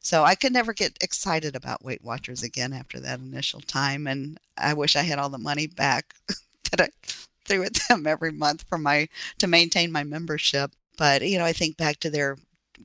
[0.00, 4.38] So I could never get excited about Weight Watchers again after that initial time, and
[4.58, 6.14] I wish I had all the money back
[6.70, 6.88] that I
[7.44, 9.08] threw at them every month for my
[9.38, 10.72] to maintain my membership.
[10.98, 12.38] But you know, I think back to their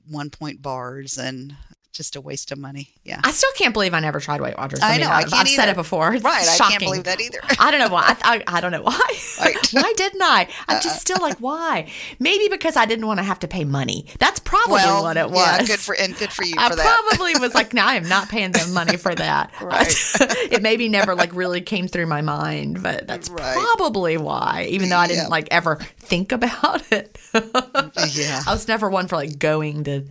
[0.08, 1.56] one point bars and
[1.98, 2.88] just a waste of money.
[3.02, 3.20] Yeah.
[3.24, 4.78] I still can't believe I never tried Weight Watchers.
[4.80, 5.72] I mean, know, I I've said either.
[5.72, 6.14] it before.
[6.14, 6.46] It's Right.
[6.48, 7.40] I can't believe that either.
[7.58, 8.16] I don't know why.
[8.22, 9.00] I, I, I don't know why.
[9.40, 9.56] Right.
[9.72, 10.46] why didn't I?
[10.68, 11.90] I'm just uh, still like, why?
[12.20, 14.06] Maybe because I didn't want to have to pay money.
[14.20, 15.38] That's probably well, what it was.
[15.60, 17.02] yeah, good for and good for you I for that.
[17.08, 19.52] probably was like, no, I am not paying them money for that.
[19.60, 19.88] Right.
[20.52, 23.54] it maybe never like really came through my mind, but that's Right.
[23.56, 24.66] probably why.
[24.70, 25.28] Even though I didn't Yeah.
[25.28, 27.18] like ever think about it.
[27.34, 28.42] Yeah.
[28.46, 30.04] I was never one for like going to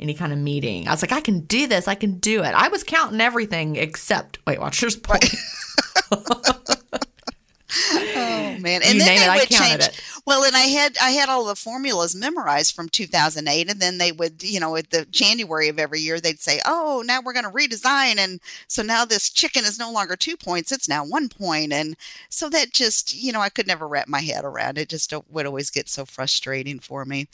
[0.00, 0.86] any kind of meeting.
[0.88, 1.88] I was like, I can do this.
[1.88, 2.54] I can do it.
[2.54, 5.34] I was counting everything except Weight Watchers points.
[7.76, 8.82] Oh man!
[8.82, 9.84] You And then name they it, I would counted change.
[9.88, 10.00] it.
[10.26, 14.10] Well, and I had I had all the formulas memorized from 2008, and then they
[14.10, 17.44] would, you know, at the January of every year, they'd say, "Oh, now we're going
[17.44, 21.28] to redesign," and so now this chicken is no longer two points; it's now one
[21.28, 21.94] point, and
[22.30, 24.88] so that just, you know, I could never wrap my head around it.
[24.88, 27.28] Just would always get so frustrating for me.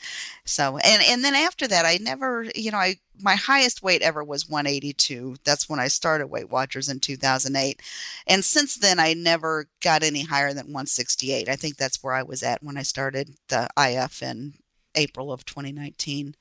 [0.45, 4.25] So, and and then after that, I never, you know, I my highest weight ever
[4.25, 5.37] was 182.
[5.45, 7.81] That's when I started Weight Watchers in 2008.
[8.27, 11.49] And since then, I never got any higher than 168.
[11.49, 14.55] I think that's where I was at when I started the IF in
[14.95, 16.35] April of 2019.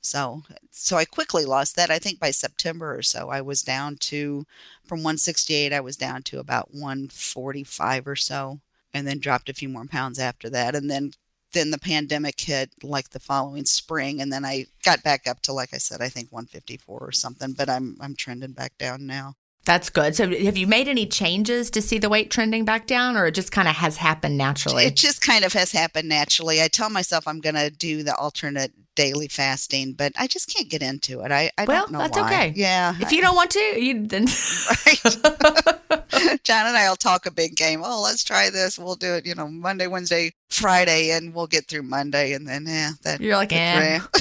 [0.00, 1.90] So, so I quickly lost that.
[1.90, 4.46] I think by September or so, I was down to
[4.84, 5.72] from 168.
[5.72, 8.60] I was down to about 145 or so,
[8.94, 10.74] and then dropped a few more pounds after that.
[10.74, 11.12] And then,
[11.52, 15.52] then the pandemic hit like the following spring, and then I got back up to
[15.52, 17.52] like I said, I think 154 or something.
[17.52, 19.34] But I'm I'm trending back down now.
[19.68, 20.16] That's good.
[20.16, 23.34] So, have you made any changes to see the weight trending back down, or it
[23.34, 24.84] just kind of has happened naturally?
[24.84, 26.62] It just kind of has happened naturally.
[26.62, 30.70] I tell myself I'm going to do the alternate daily fasting, but I just can't
[30.70, 31.32] get into it.
[31.32, 32.24] I, I well, don't know that's why.
[32.24, 32.52] okay.
[32.56, 32.94] Yeah.
[32.98, 35.02] if you don't want to, you then right.
[36.44, 37.82] John and I'll talk a big game.
[37.84, 38.78] Oh, let's try this.
[38.78, 42.64] We'll do it, you know, Monday, Wednesday, Friday, and we'll get through Monday, and then
[42.66, 43.56] yeah, that you're like, eh.
[43.56, 44.00] yeah.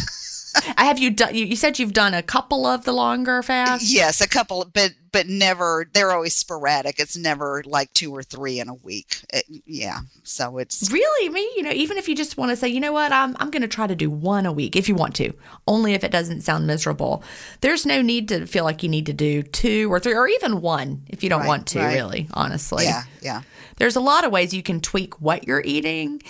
[0.78, 1.36] I have you done.
[1.36, 3.94] You, you said you've done a couple of the longer fasts.
[3.94, 5.90] Yes, a couple, but but never.
[5.94, 7.00] They're always sporadic.
[7.00, 9.18] It's never like two or three in a week.
[9.34, 12.68] It, yeah, so it's Really, me, you know, even if you just want to say,
[12.68, 14.96] you know what, I'm I'm going to try to do one a week if you
[14.96, 15.34] want to,
[15.68, 17.24] only if it doesn't sound miserable.
[17.62, 20.62] There's no need to feel like you need to do two or three or even
[20.62, 21.80] one if you don't Right, want to.
[21.80, 21.94] right.
[21.94, 23.42] Really, honestly, yeah, yeah.
[23.78, 26.22] there's a lot of ways you can tweak what you're eating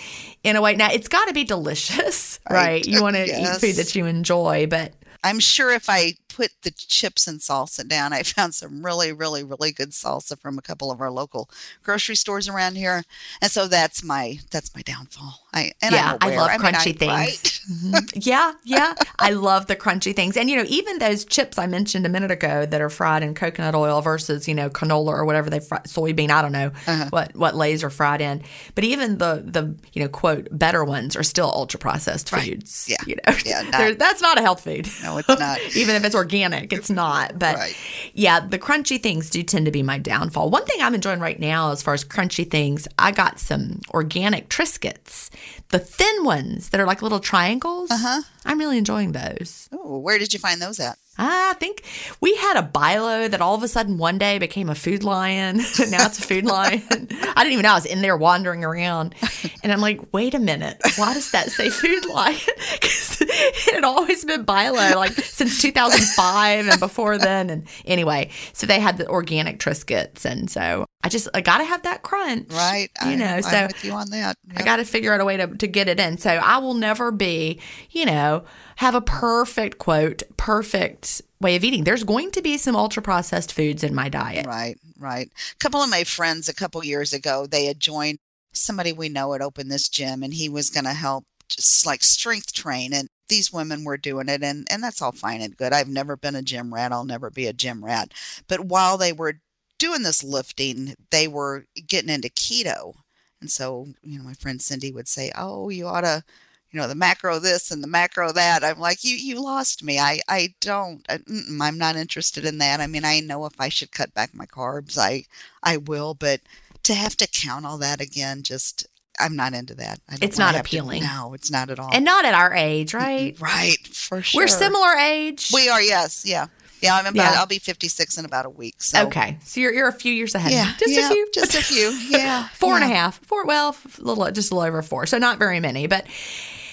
[0.44, 0.74] in a way.
[0.76, 2.56] Now, it's got to be delicious, right?
[2.58, 2.86] Right.
[2.86, 3.62] You want to Yes.
[3.62, 4.92] eat food that you enjoy, but
[5.24, 9.42] I'm sure if I put the chips and salsa down, I found some really, really,
[9.42, 11.50] really good salsa from a couple of our local
[11.82, 13.04] grocery stores around here,
[13.42, 15.47] and so that's my that's my downfall.
[15.54, 17.12] I and Yeah, I love mean, crunchy I- things.
[17.12, 17.54] right?
[17.68, 18.26] Mhm.
[18.26, 18.94] yeah, yeah.
[19.18, 20.38] I love the crunchy things.
[20.38, 23.34] And, you know, even those chips I mentioned a minute ago that are fried in
[23.34, 27.06] coconut oil versus, you know, canola or whatever they fry, soybean, I don't know Uh-huh.
[27.10, 28.42] what, what Lay's are fried in.
[28.74, 32.44] But even the, the, you know, quote, better ones are still ultra processed Right.
[32.54, 32.86] foods.
[32.88, 32.96] Yeah.
[33.06, 34.88] You know, Yeah, not- that's not a health food.
[35.02, 35.58] No, it's not.
[35.76, 37.38] even if it's organic, it's not.
[37.38, 37.76] But Right.
[38.14, 40.48] yeah, the crunchy things do tend to be my downfall.
[40.48, 44.48] One thing I'm enjoying right now, as far as crunchy things, I got some organic
[44.48, 45.28] Triscuits,
[45.68, 47.90] the thin ones that are like little triangles.
[47.90, 48.22] Uh-huh.
[48.44, 49.68] I'm really enjoying those.
[49.72, 50.98] Oh, where did you find those at?
[51.18, 51.82] I think
[52.20, 55.60] we had a Bi-Lo that all of a sudden one day became a food lion.
[55.80, 56.82] And now it's a food lion.
[56.90, 59.14] I didn't even know I was in there wandering around.
[59.62, 60.80] And I'm like, wait a minute.
[60.96, 62.38] Why does that say food lion?
[62.78, 67.50] Because it had always been Bi-Lo, like since 2005 and before then.
[67.50, 70.24] And anyway, so they had the organic Triscuits.
[70.24, 72.52] And so I just, I got to have that crunch.
[72.52, 72.88] Right.
[73.02, 74.36] You I, know, I'm so with you on that.
[74.56, 76.18] I got to figure out a way to, to get it in.
[76.18, 78.44] So I will never be, you know,
[78.78, 81.82] have a perfect quote, perfect way of eating.
[81.82, 84.46] There's going to be some ultra processed foods in my diet.
[84.46, 85.28] Right, right.
[85.28, 88.18] A couple of my friends a couple years ago, they had joined
[88.52, 92.04] somebody we know had opened this gym and he was going to help just like
[92.04, 95.72] strength train and these women were doing it and and that's all fine and good.
[95.72, 96.92] I've never been a gym rat.
[96.92, 98.14] I'll never be a gym rat.
[98.46, 99.40] But while they were
[99.80, 102.94] doing this lifting, they were getting into keto.
[103.40, 106.22] And so, you know, my friend Cindy would say, "Oh, you ought to
[106.70, 109.98] you know the macro this and the macro that i'm like you you lost me
[109.98, 113.58] i i don't uh, I, i'm not interested in that i mean i know if
[113.60, 115.24] i should cut back my carbs i
[115.62, 116.40] i will but
[116.82, 118.86] to have to count all that again just
[119.20, 121.02] i'm not into that I don't It's not have to- appealing.
[121.02, 123.34] no it's not at all And not at our age, right?
[123.40, 125.50] right for sure We're similar age.
[125.52, 126.46] we are yes yeah
[126.80, 127.40] yeah i'm about Yeah.
[127.40, 129.38] i'll be 56 in about a week so okay.
[129.44, 130.52] So you're, you're a few years ahead.
[130.52, 131.28] yeah Just yeah, a few.
[131.34, 133.18] just a few yeah Four and a half.
[133.24, 135.06] Four, well, f- little, just a little over four.
[135.06, 135.86] So not very many.
[135.88, 136.06] But,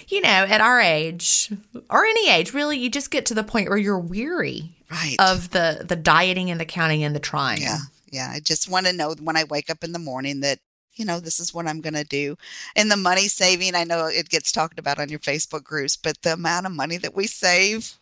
[0.08, 1.52] you know, at our age
[1.90, 5.52] or any age, really, you just get to the point where you're weary right of
[5.52, 7.62] the the dieting and the counting and the trying.
[7.62, 7.80] Yeah.
[8.12, 8.32] Yeah.
[8.32, 10.60] I just want to know when I wake up in the morning that,
[10.94, 12.38] you know, this is what I'm going to do.
[12.76, 16.22] And the money saving, I know it gets talked about on your Facebook groups, but
[16.22, 17.96] the amount of money that we save,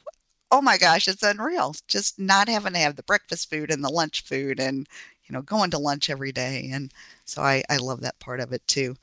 [0.51, 1.75] oh my gosh, it's unreal.
[1.87, 4.87] Just not having to have the breakfast food and the lunch food and,
[5.25, 6.69] you know, going to lunch every day.
[6.71, 6.93] And
[7.25, 8.95] so I, I love that part of it too.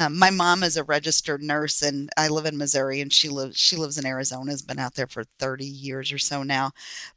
[0.00, 3.58] Um, my mom is a registered nurse, and I live in Missouri, and she lives
[3.58, 4.52] she lives in Arizona.
[4.52, 6.70] Has been out there for thirty years or so now,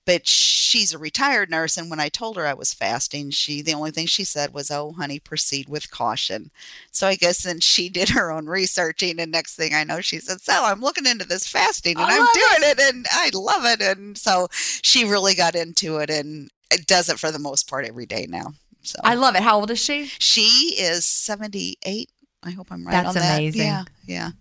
[0.06, 1.78] but she's a retired nurse.
[1.78, 4.72] And when I told her I was fasting, she the only thing she said was,
[4.72, 6.50] "Oh, honey, proceed with caution."
[6.92, 10.20] So I guess then she did her own researching, and next thing I know, she
[10.20, 13.30] said, "So I'm looking into this fasting, and I I'm love doing it, and I
[13.34, 17.40] love it." And so she really got into it, and it does it for the
[17.40, 18.54] most part every day now.
[18.82, 19.44] So I love it.
[19.44, 20.08] How old is she?
[20.18, 22.10] she is 78.
[22.44, 23.38] I hope I'm right That's on that.
[23.40, 23.62] amazing.
[24.06, 24.32] Yeah,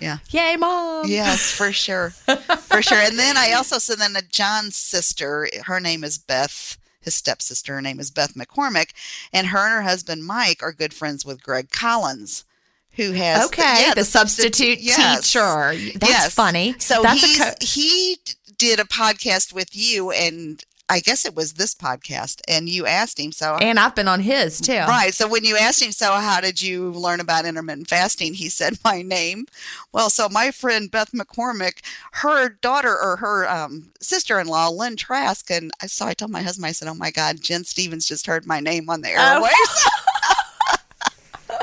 [0.00, 0.18] yeah.
[0.30, 1.06] Yay, mom.
[1.08, 2.10] Yes, for sure.
[2.10, 2.98] For sure.
[2.98, 7.82] And then I also so then John's sister, her name is Beth, his stepsister, her
[7.82, 8.90] name is Beth McCormick,
[9.32, 12.44] and her and her husband Mike are good friends with Greg Collins,
[12.92, 15.32] who has Okay, yeah, the, substitute yes.
[15.32, 15.72] teacher.
[15.98, 16.34] That's Yes.
[16.34, 16.74] funny.
[16.78, 18.18] So That's co- he
[18.58, 23.18] did a podcast with you and I guess it was this podcast and you asked
[23.18, 24.78] him so and I've been on his too.
[24.78, 25.12] Right.
[25.12, 28.34] So when you asked him, so how did you learn about intermittent fasting?
[28.34, 29.46] He said, my name.
[29.92, 31.78] Well, so my friend Beth McCormick,
[32.12, 36.30] her daughter or her um, sister in law, Lynn Trask, and I so I told
[36.30, 39.14] my husband, I said, oh my God, Gin Stephens just heard my name on the
[39.16, 39.48] Oh.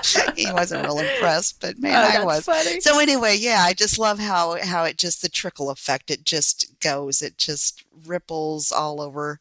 [0.36, 2.46] he wasn't real impressed, but man, Oh, I was.
[2.46, 2.80] funny.
[2.82, 6.12] So anyway, yeah, I just love how how it just the trickle effect.
[6.12, 7.22] It just goes.
[7.22, 9.40] It just ripples all over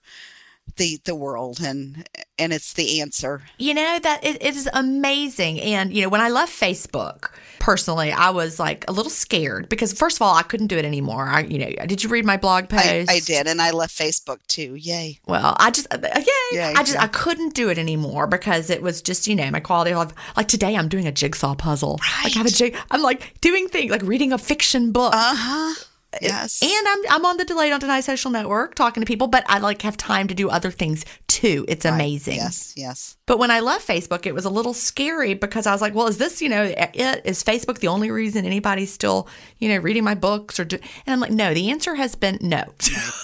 [0.77, 2.09] the the world and
[2.39, 3.43] and it's the answer.
[3.59, 5.61] You know that it, it is amazing.
[5.61, 9.93] And you know, when I left Facebook, personally, I was like a little scared because
[9.93, 11.29] first of all, I couldn't do it anymore.
[11.29, 13.11] I, you know, did you read my blog post?
[13.11, 14.75] I, I did, and I left Facebook too.
[14.75, 15.21] Yay!
[15.27, 16.25] Well, I just, uh, yay!
[16.53, 17.05] Yay, I just, yeah.
[17.05, 20.13] I couldn't do it anymore because it was just, you know, my quality of life.
[20.37, 22.01] Like today, I'm doing a jigsaw puzzle.
[22.25, 22.77] Like I have a jig.
[22.91, 25.15] I'm like doing things like reading a fiction book.
[25.15, 25.85] Uh huh.
[26.21, 26.63] Yes.
[26.63, 29.59] and I'm I'm on the Delay Don't Deny social network talking to people, but I
[29.59, 31.65] like have time to do other things too.
[31.69, 32.37] It's amazing.
[32.37, 32.75] Yes.
[32.77, 33.17] Yes.
[33.27, 36.07] But when I left Facebook, it was a little scary because I was like, well,
[36.09, 37.23] is this, you know, it?
[37.25, 41.15] Is Facebook the only reason anybody's still, you know, reading my books or do, and
[41.15, 42.65] I'm like, no, the answer has been no.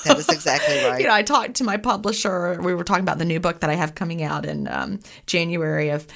[0.05, 1.01] That is exactly right.
[1.01, 2.59] you know, I talked to my publisher.
[2.63, 5.91] We were talking about the new book that I have coming out in um, January
[5.91, 6.07] of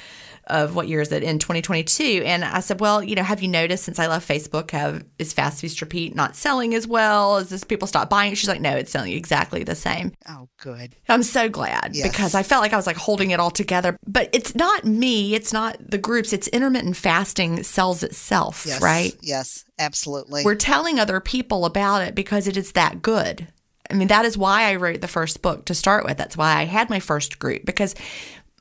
[0.48, 3.48] of what year is it in 2022 and i said well you know have you
[3.48, 7.48] noticed since i left facebook have is fast feast repeat not selling as well Is
[7.48, 10.96] this people stop buying she's like no it's selling exactly the same oh, good.
[11.08, 12.08] I'm so glad Yes.
[12.10, 13.96] because I felt like I was like holding it all together.
[14.06, 18.80] But it's not me, it's not the groups, it's intermittent fasting sells itself, Yes.
[18.80, 19.14] right?
[19.20, 19.64] Yes.
[19.78, 20.44] Absolutely.
[20.44, 23.48] We're telling other people about it because it is that good.
[23.90, 26.16] I mean, that is why I wrote the first book to start with.
[26.16, 27.94] That's why I had my first group because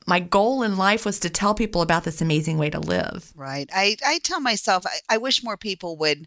[0.06, 3.32] my goal in life was to tell people about this amazing way to live.
[3.34, 3.68] Right.
[3.74, 6.26] I, I tell myself, I, I wish more people would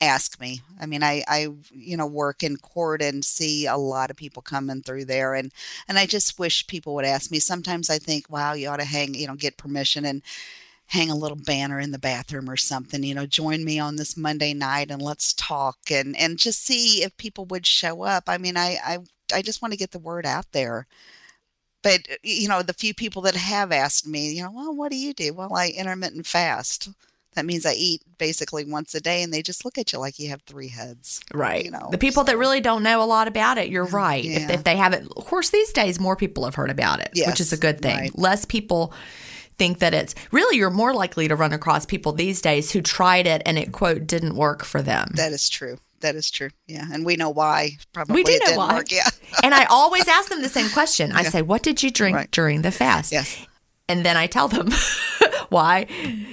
[0.00, 0.62] ask me.
[0.80, 4.42] I mean, I, I, you know, work in court and see a lot of people
[4.42, 5.34] coming through there.
[5.34, 5.52] And,
[5.88, 7.38] and I just wish people would ask me.
[7.38, 10.22] Sometimes I think, wow, you ought to hang, you know, get permission and
[10.86, 14.16] hang a little banner in the bathroom or something, you know, join me on this
[14.16, 18.24] Monday night and let's talk and, and just see if people would show up.
[18.26, 18.98] I mean, I, I,
[19.32, 20.88] I just want to get the word out there
[21.82, 24.90] but uh, you know the few people that have asked me you know well what
[24.90, 26.88] do you do well i intermittent fast
[27.34, 30.18] that means i eat basically once a day and they just look at you like
[30.18, 31.64] you have three heads Right.
[31.64, 34.24] You know, the people that really don't know a lot about it, you're mm, right.
[34.24, 34.52] If, yeah.
[34.52, 37.52] if they haven't, of course, these days more people have heard about it, which is
[37.52, 37.96] a good thing.
[37.96, 38.18] right.
[38.18, 38.92] Less people
[39.56, 43.26] think that it's really, you're more likely to run across people these days who tried
[43.26, 45.10] it and it, quote, didn't work for them.
[45.14, 48.56] that is true that is true yeah and we know why probably We do know
[48.58, 48.74] why.
[48.74, 49.08] work yeah
[49.42, 51.12] and I always ask them the same question.
[51.12, 52.30] I say, What did you drink Right.
[52.30, 53.12] during the fast?
[53.12, 53.46] yes
[53.88, 54.68] And then I tell them
[55.48, 55.86] why.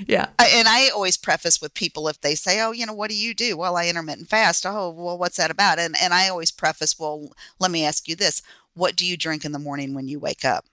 [0.08, 0.28] Yeah.
[0.38, 3.16] I, and I always preface with people if they say, "Oh, you know, what do
[3.16, 4.64] you do?" Well, I intermittent fast.
[4.66, 5.80] Oh, well, what's that about?
[5.80, 8.42] And and I always preface, "Well, let me ask you this:
[8.76, 10.66] What do you drink in the morning when you wake up?"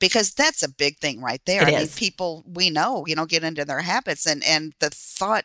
[0.00, 1.62] Because that's a big thing right there.
[1.62, 4.90] It I mean, people we know, you know, get into their habits, and and the
[4.90, 5.44] thought,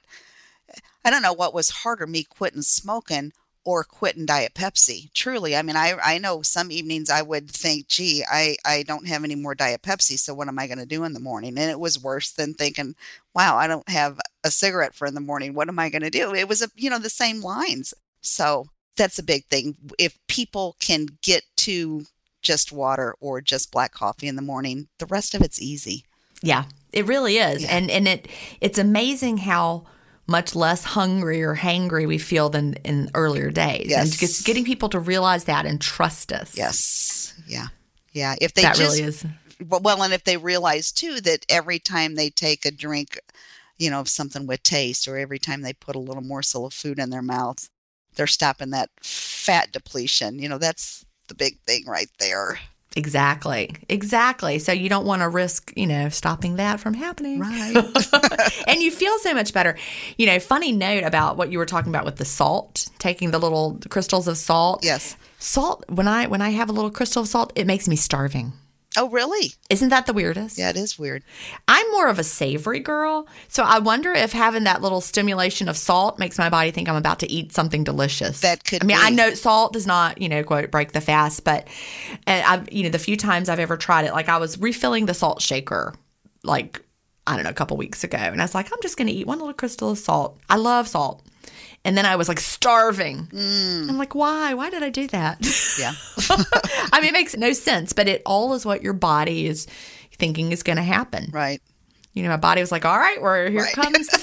[1.08, 3.32] I don't know what was harder, me quitting smoking
[3.64, 5.10] or quitting diet pepsi.
[5.14, 9.08] Truly i mean i i know some evenings i would think gee i i don't
[9.08, 11.58] have any more diet pepsi so what am i going to do in the morning?
[11.58, 12.95] And it was worse than thinking
[13.34, 15.53] wow i don't have a cigarette for in the morning.
[15.53, 16.34] What am i going to do?
[16.34, 17.93] It was a you know the same lines.
[18.22, 19.76] So that's a big thing.
[19.99, 22.05] If people can get to
[22.41, 26.03] just water or just black coffee in the morning the rest of it's easy.
[26.41, 27.76] Yeah, it really is, Yeah.
[27.76, 28.28] and and it
[28.62, 29.86] it's amazing how
[30.28, 33.82] much less hungry or hangry we feel than in earlier days.
[33.93, 34.17] and Yes.
[34.17, 36.55] just getting people to realize that and trust us.
[36.57, 37.67] yes yeah
[38.11, 39.25] yeah if they that just really is.
[39.67, 43.19] Well, well, and if they realize too that every time they take a drink,
[43.80, 46.73] you know, of something with taste, or every time they put a little morsel of
[46.73, 47.67] food in their mouth,
[48.15, 50.38] they're stopping that fat depletion.
[50.38, 52.59] You know, that's the big thing right there.
[52.98, 54.58] Exactly, exactly.
[54.58, 57.39] So you don't want to risk, you know, stopping that from happening.
[57.39, 57.76] Right.
[58.68, 59.78] and you feel so much better.
[60.18, 63.38] You know, funny note about what you were talking about with the salt, taking the
[63.38, 64.84] little crystals of salt.
[64.84, 65.16] yes.
[65.39, 68.54] Salt, when I when I have a little crystal of salt, it makes me starving.
[68.98, 69.54] Oh, really?
[69.70, 70.58] Isn't that the weirdest?
[70.58, 71.24] Yeah, it is weird.
[71.68, 73.28] I'm more of a savory girl.
[73.48, 76.95] So I wonder if having that little stimulation of salt makes my body think I'm
[76.95, 78.41] about to eat something delicious.
[78.41, 81.43] That could I mean, I know salt does not, you know, quote, break the fast,
[81.43, 81.68] but
[82.26, 85.06] and I've, you know, the few times I've ever tried it, like I was refilling
[85.06, 85.93] the salt shaker,
[86.43, 86.84] like,
[87.28, 88.18] I don't know, a couple weeks ago.
[88.18, 90.39] And I was like, I'm just going to eat one little crystal of salt.
[90.50, 91.24] I love salt.
[91.88, 93.28] And then I was like starving.
[93.28, 93.88] Mm.
[93.88, 94.54] I'm like, why?
[94.54, 95.38] Why did I do that?
[95.80, 95.94] Yeah.
[96.92, 99.68] I mean, it makes no sense, but it all is what your body is
[100.18, 101.30] thinking is going to happen.
[101.32, 101.62] Right.
[102.12, 103.74] You know, my body was like, all right, well, here Right.
[103.74, 104.20] comes the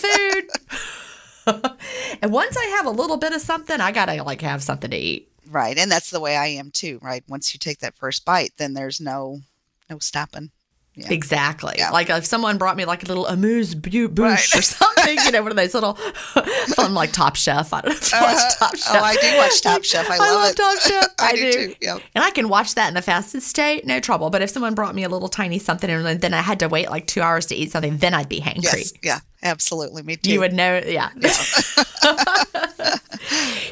[1.46, 1.72] food.
[2.22, 4.90] and once I have a little bit of something, I got to like have something
[4.90, 5.30] to eat.
[5.50, 5.78] Right.
[5.78, 7.24] And that's the way I am too, right?
[7.28, 9.40] Once you take that first bite, then there's no
[9.88, 10.50] no stopping.
[10.96, 11.10] Yeah.
[11.12, 11.74] Exactly.
[11.76, 11.90] Yeah.
[11.90, 14.54] Like if someone brought me like a little amuse bouche Right.
[14.56, 15.94] or something, you know, one of those little
[16.74, 17.72] from like Top Chef.
[17.72, 18.50] I don't know if you Uh-huh.
[18.58, 18.94] Top Chef.
[18.94, 20.08] Oh, I do watch Top Chef.
[20.08, 20.56] I love it.
[20.56, 21.04] Top Chef.
[21.18, 21.74] I, I, do, too.
[21.80, 21.98] Yeah.
[22.14, 24.30] And I can watch that in the fastest state, no trouble.
[24.30, 26.88] But if someone brought me a little tiny something and then I had to wait
[26.90, 28.62] like two hours to eat something, then I'd be hangry.
[28.62, 28.92] Yes.
[29.02, 29.18] Yeah.
[29.42, 30.02] Absolutely.
[30.04, 30.30] Me too.
[30.32, 31.10] You would know, yeah.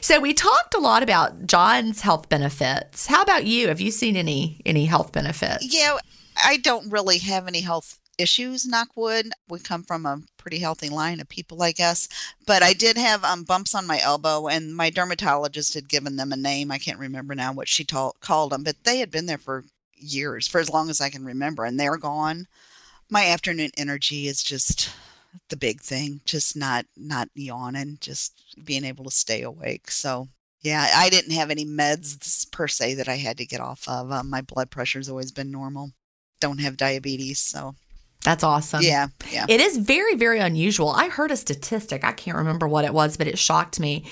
[0.00, 3.06] so we talked a lot about John's health benefits.
[3.06, 3.68] How about you?
[3.68, 5.72] Have you seen any any health benefits?
[5.74, 5.96] Yeah,
[6.42, 9.30] I don't really have any health issues, knock wood.
[9.48, 12.08] We come from a pretty healthy line of people, I guess.
[12.46, 16.32] But I did have um, bumps on my elbow, and my dermatologist had given them
[16.32, 16.70] a name.
[16.70, 19.64] I can't remember now what she ta- called them, but they had been there for
[19.96, 22.46] years, for as long as I can remember, and they're gone.
[23.08, 24.90] My afternoon energy is just
[25.48, 30.28] the big thing just not not yawning just being able to stay awake so
[30.60, 34.12] yeah i didn't have any meds per se that i had to get off of
[34.12, 35.92] um, my blood pressure's always been normal
[36.42, 37.74] don't have diabetes so
[38.24, 38.82] that's awesome.
[38.82, 39.46] Yeah, yeah.
[39.48, 40.90] It is very, very unusual.
[40.90, 42.04] I heard a statistic.
[42.04, 44.04] I can't remember what it was, but it shocked me.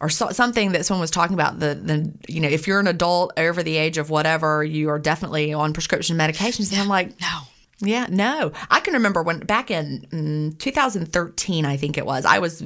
[0.00, 2.88] Or so, something that someone was talking about the the you know if you're an
[2.88, 7.20] adult over the age of whatever you are definitely on prescription medications and I'm like
[7.20, 7.38] no
[7.78, 12.40] yeah no I can remember when back in mm, 2013 I think it was I
[12.40, 12.64] was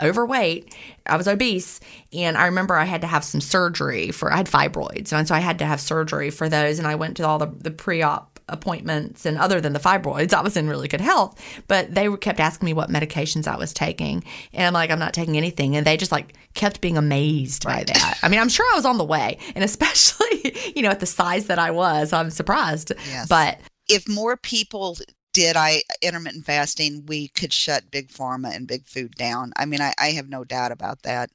[0.00, 0.76] overweight
[1.06, 1.80] I was obese
[2.12, 5.34] and I remember I had to have some surgery for I had fibroids and so
[5.34, 8.35] I had to have surgery for those and I went to all the the pre-op
[8.48, 11.40] appointments and other than the fibroids, I was in really good health.
[11.66, 14.24] But they kept asking me what medications I was taking.
[14.52, 15.76] And I'm like, I'm not taking anything.
[15.76, 17.86] And they just like kept being amazed right.
[17.86, 18.18] by that.
[18.22, 19.38] I mean, I'm sure I was on the way.
[19.54, 22.92] And especially, you know, at the size that I was, I'm surprised.
[23.08, 23.28] Yes.
[23.28, 24.96] But if more people
[25.32, 29.52] did I intermittent fasting, we could shut big pharma and big food down.
[29.56, 31.30] I mean, I, I have no doubt about that.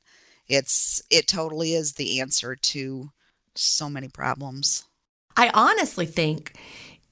[0.47, 3.11] It's it totally is the answer to
[3.55, 4.85] so many problems.
[5.37, 6.53] I honestly think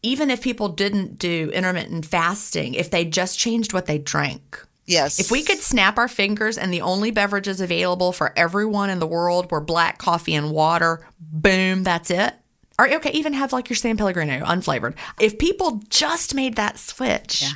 [0.01, 4.65] even if people didn't do intermittent fasting, if they just changed what they drank.
[4.85, 5.19] Yes.
[5.19, 9.05] If we could snap our fingers and the only beverages available for everyone in the
[9.05, 12.33] world were black coffee and water, boom, that's it.
[12.79, 14.95] Or okay, even have like your San Pellegrino unflavored.
[15.19, 17.43] If people just made that switch.
[17.43, 17.51] Yeah.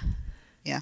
[0.63, 0.79] Yeah.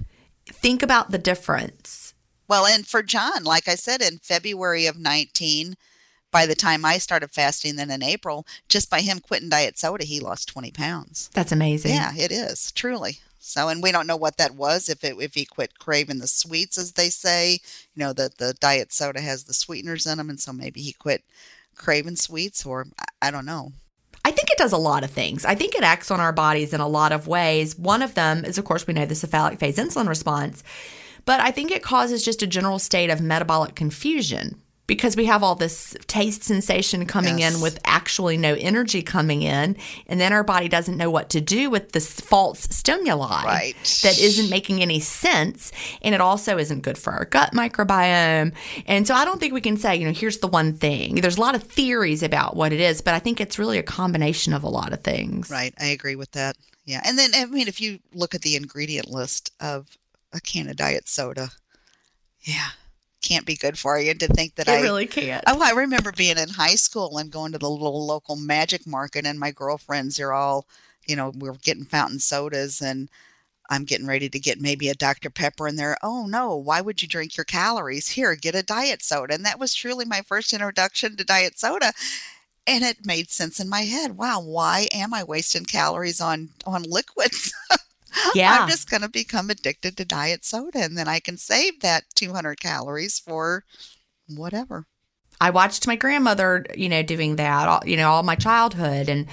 [0.48, 2.14] Think about the difference.
[2.48, 5.76] Well, and for John, like I said, in February of 19,
[6.32, 10.06] by the time I started fasting, then in April, just by him quitting diet soda,
[10.06, 11.30] he lost 20 pounds.
[11.34, 11.94] That's amazing.
[11.94, 13.20] Yeah, it is truly.
[13.44, 14.88] So, and we don't know what that was.
[14.88, 17.60] If it, if he quit craving the sweets, as they say,
[17.94, 20.30] you know, that the diet soda has the sweeteners in them.
[20.30, 21.24] And so maybe he quit
[21.76, 22.88] craving sweets or
[23.22, 23.72] I don't know.
[24.24, 25.46] I think it does a lot of things.
[25.46, 27.78] I think it acts on our bodies in a lot of ways.
[27.78, 30.64] One of them is, of course, we know the cephalic phase insulin response,
[31.26, 34.62] but I think it causes just a general state of metabolic confusion
[34.92, 37.56] because we have all this taste sensation coming yes.
[37.56, 39.78] in with actually no energy coming in
[40.08, 44.02] and then our body doesn't know what to do with this false stimuli right.
[44.04, 45.72] that isn't making any sense
[46.02, 48.54] and it also isn't good for our gut microbiome.
[48.86, 51.16] And so i don't think we can say you know here's the one thing.
[51.16, 53.84] There's a lot of theories about what it is but i think it's really a
[53.84, 55.50] combination of a lot of things.
[55.50, 55.74] Right.
[55.80, 56.58] I agree with that.
[56.84, 57.00] Yeah.
[57.06, 59.88] And then i mean if you look at the ingredient list of
[60.34, 61.52] a can of diet soda.
[62.42, 62.72] Yeah
[63.22, 64.14] can't be good for you.
[64.14, 65.44] to think that it I really can't.
[65.48, 69.26] Oh, I remember being in high school and going to the little local magic market,
[69.26, 70.66] and my girlfriends are all,
[71.06, 73.10] you know, we are getting fountain sodas, and
[73.70, 75.30] I'm getting ready to get maybe a Dr.
[75.30, 78.10] Pepper, and they're, oh no, why would you drink your calories?
[78.10, 79.34] Here, get a diet soda.
[79.34, 81.94] And that was truly my first introduction to diet soda.
[82.68, 84.18] And it made sense in my head.
[84.18, 87.54] Wow, why am I wasting calories on on liquids?
[88.36, 88.60] Yeah.
[88.62, 92.04] I'm just going to become addicted to diet soda and then I can save that
[92.16, 93.66] 200 calories for
[94.28, 94.86] whatever.
[95.40, 99.28] I watched my grandmother, you know, doing that, all, you know, all my childhood and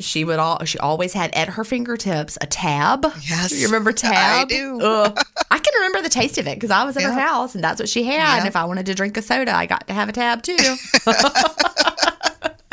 [0.00, 3.04] she would all she always had at her fingertips a tab.
[3.20, 3.52] Yes.
[3.52, 4.14] You remember tab?
[4.14, 4.80] I do.
[5.50, 7.12] I can remember the taste of it because I was at yeah.
[7.12, 8.14] her house and that's what she had.
[8.14, 8.38] Yeah.
[8.38, 10.56] And if I wanted to drink a soda, I got to have a tab too.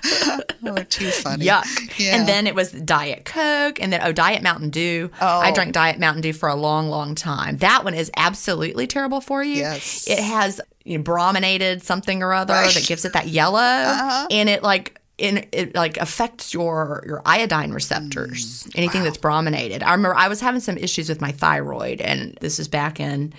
[0.03, 1.45] Oh, too funny.
[1.45, 1.99] Yuck.
[1.99, 2.15] Yeah.
[2.15, 5.11] And then it was Diet Coke, and then oh, Diet Mountain Dew.
[5.21, 5.39] Oh.
[5.39, 7.57] I drank Diet Mountain Dew for a long, long time.
[7.57, 9.57] That one is absolutely terrible for you.
[9.57, 10.07] Yes.
[10.07, 12.73] It has you know, brominated something or other right.
[12.73, 14.27] that gives it that yellow, uh-huh.
[14.31, 18.63] and it like in it like affects your your iodine receptors.
[18.63, 19.05] Mm, anything wow.
[19.05, 19.83] that's brominated.
[19.83, 23.33] I remember I was having some issues with my thyroid, and this is back in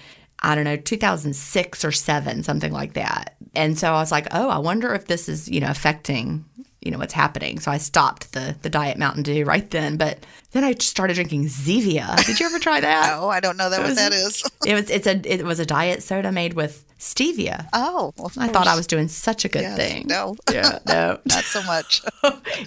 [0.45, 3.37] I don't know, 2006 or 7, something like that.
[3.55, 6.45] And so I was like, "Oh, I wonder if this is, you know, affecting
[6.83, 7.61] you know what's happening.
[7.61, 9.97] So I stopped the the diet Mountain Dew right then.
[9.97, 12.24] But then I started drinking Zevia.
[12.26, 13.16] Did you ever try that?
[13.16, 14.43] no, I don't know that what that is.
[14.66, 17.68] it was it's a it was a diet soda made with stevia.
[17.72, 20.07] Oh, well, I thought I was doing such a good yes, thing.
[20.07, 22.03] No, yeah, no, not so much.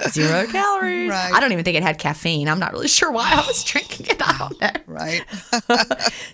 [0.09, 1.09] Zero calories.
[1.09, 1.32] Right.
[1.34, 2.49] I don't even think it had caffeine.
[2.49, 4.22] I'm not really sure why I was drinking it.
[4.22, 4.82] I don't know.
[4.88, 5.24] Right.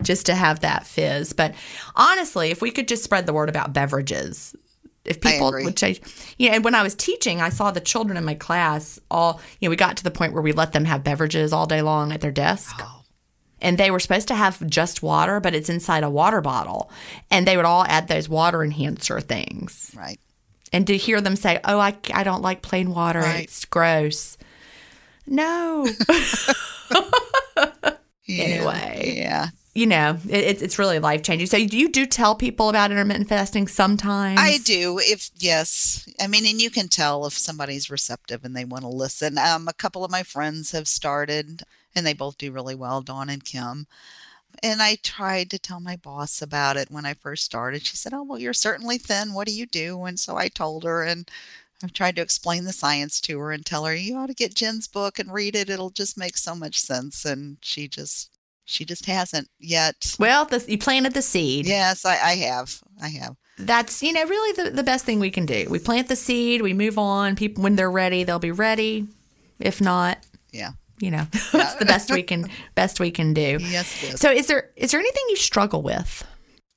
[0.02, 1.34] just to have that fizz.
[1.34, 1.54] But
[1.96, 4.56] honestly, if we could just spread the word about beverages,
[5.06, 6.00] if people would change
[6.38, 9.42] you know and when i was teaching i saw the children in my class all
[9.60, 11.82] you know we got to the point where we let them have beverages all day
[11.82, 13.02] long at their desk oh.
[13.62, 16.92] and they were supposed to have just water, but it's inside a water bottle.
[17.30, 19.92] And they would all add those water enhancer things.
[19.96, 20.20] Right.
[20.74, 23.44] And to hear them say, Oh, I, I don't like plain water, Right.
[23.44, 24.38] it's gross.
[25.28, 25.88] No.
[28.26, 28.44] Yeah.
[28.44, 29.14] Anyway.
[29.18, 29.48] Yeah.
[29.74, 31.48] You know, it, it's really life changing.
[31.48, 34.38] So you do tell people about intermittent fasting sometimes.
[34.40, 35.00] I do.
[35.02, 38.90] If yes, I mean, and you can tell if somebody's receptive and they want to
[38.90, 39.38] listen.
[39.38, 41.64] Um, a couple of my friends have started,
[41.96, 43.88] and they both do really well, Dawn and Kim.
[44.62, 47.86] And I tried to tell my boss about it when I first started.
[47.86, 49.34] She said, "Oh, well, you're certainly thin.
[49.34, 51.32] What do you do?" And so I told her, and
[51.82, 54.54] I've tried to explain the science to her and tell her, "You ought to get
[54.54, 55.70] Gin's book and read it.
[55.70, 58.31] It'll just make so much sense." And she just,
[58.66, 60.16] she just hasn't yet.
[60.20, 61.66] Well, the, you planted the seed.
[61.68, 62.82] Yes, I, I have.
[63.02, 63.36] I have.
[63.58, 65.68] That's you know really the, the best thing we can do.
[65.70, 67.36] We plant the seed, we move on.
[67.36, 69.08] People when they're ready, they'll be ready.
[69.60, 70.18] If not,
[70.52, 70.72] Yeah.
[71.00, 73.58] you know, it's the best we can best we can do.
[73.62, 74.20] Yes, it is.
[74.20, 76.24] So is there is there anything you struggle with?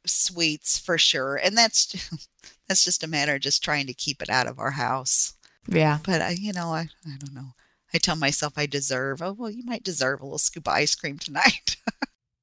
[0.06, 2.10] sweets for sure and that's
[2.68, 5.32] that's just a matter of just trying to keep it out of our house
[5.66, 5.98] Yeah.
[6.04, 7.52] but i you know i i don't know
[7.94, 10.94] i tell myself i deserve oh well you might deserve a little scoop of ice
[10.94, 11.76] cream tonight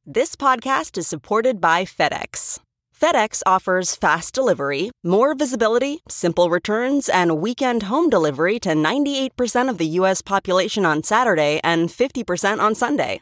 [0.05, 2.57] This podcast is supported by FedEx.
[2.99, 9.77] FedEx offers fast delivery, more visibility, simple returns, and weekend home delivery to 98% of
[9.77, 10.23] the U.S.
[10.23, 13.21] population on Saturday and 50% on Sunday.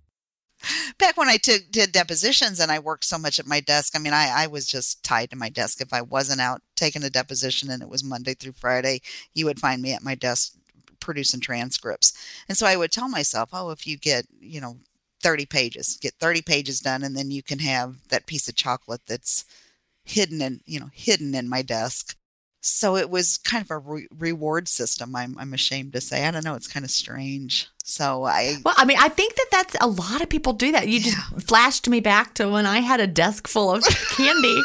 [0.97, 3.99] Back when i took did depositions and i worked so much at my desk i
[3.99, 5.81] mean i i was just tied to my desk.
[5.81, 9.01] If i wasn't out taking a deposition and it was monday through friday
[9.33, 10.53] you would find me at my desk
[10.99, 12.13] producing transcripts.
[12.47, 14.77] And so i would tell myself oh if you get you know
[15.21, 19.01] 30 pages get 30 pages done and then you can have that piece of chocolate
[19.07, 19.45] that's
[20.03, 22.15] hidden in you know hidden in my desk
[22.61, 26.31] so it was kind of a re- reward system I'm, I'm ashamed to say i
[26.31, 29.75] don't know it's kind of strange so i Well, I mean, I think that that's
[29.81, 30.87] a lot of people do that.
[30.87, 33.83] You just flashed me back to when I had a desk full of
[34.15, 34.61] candy.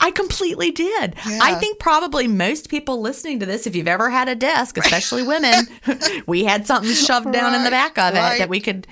[0.00, 1.14] I completely did.
[1.24, 5.22] I think probably most people listening to this, if you've ever had a desk, especially
[5.22, 5.66] women,
[6.26, 8.86] we had something shoved down in the back of it that we could.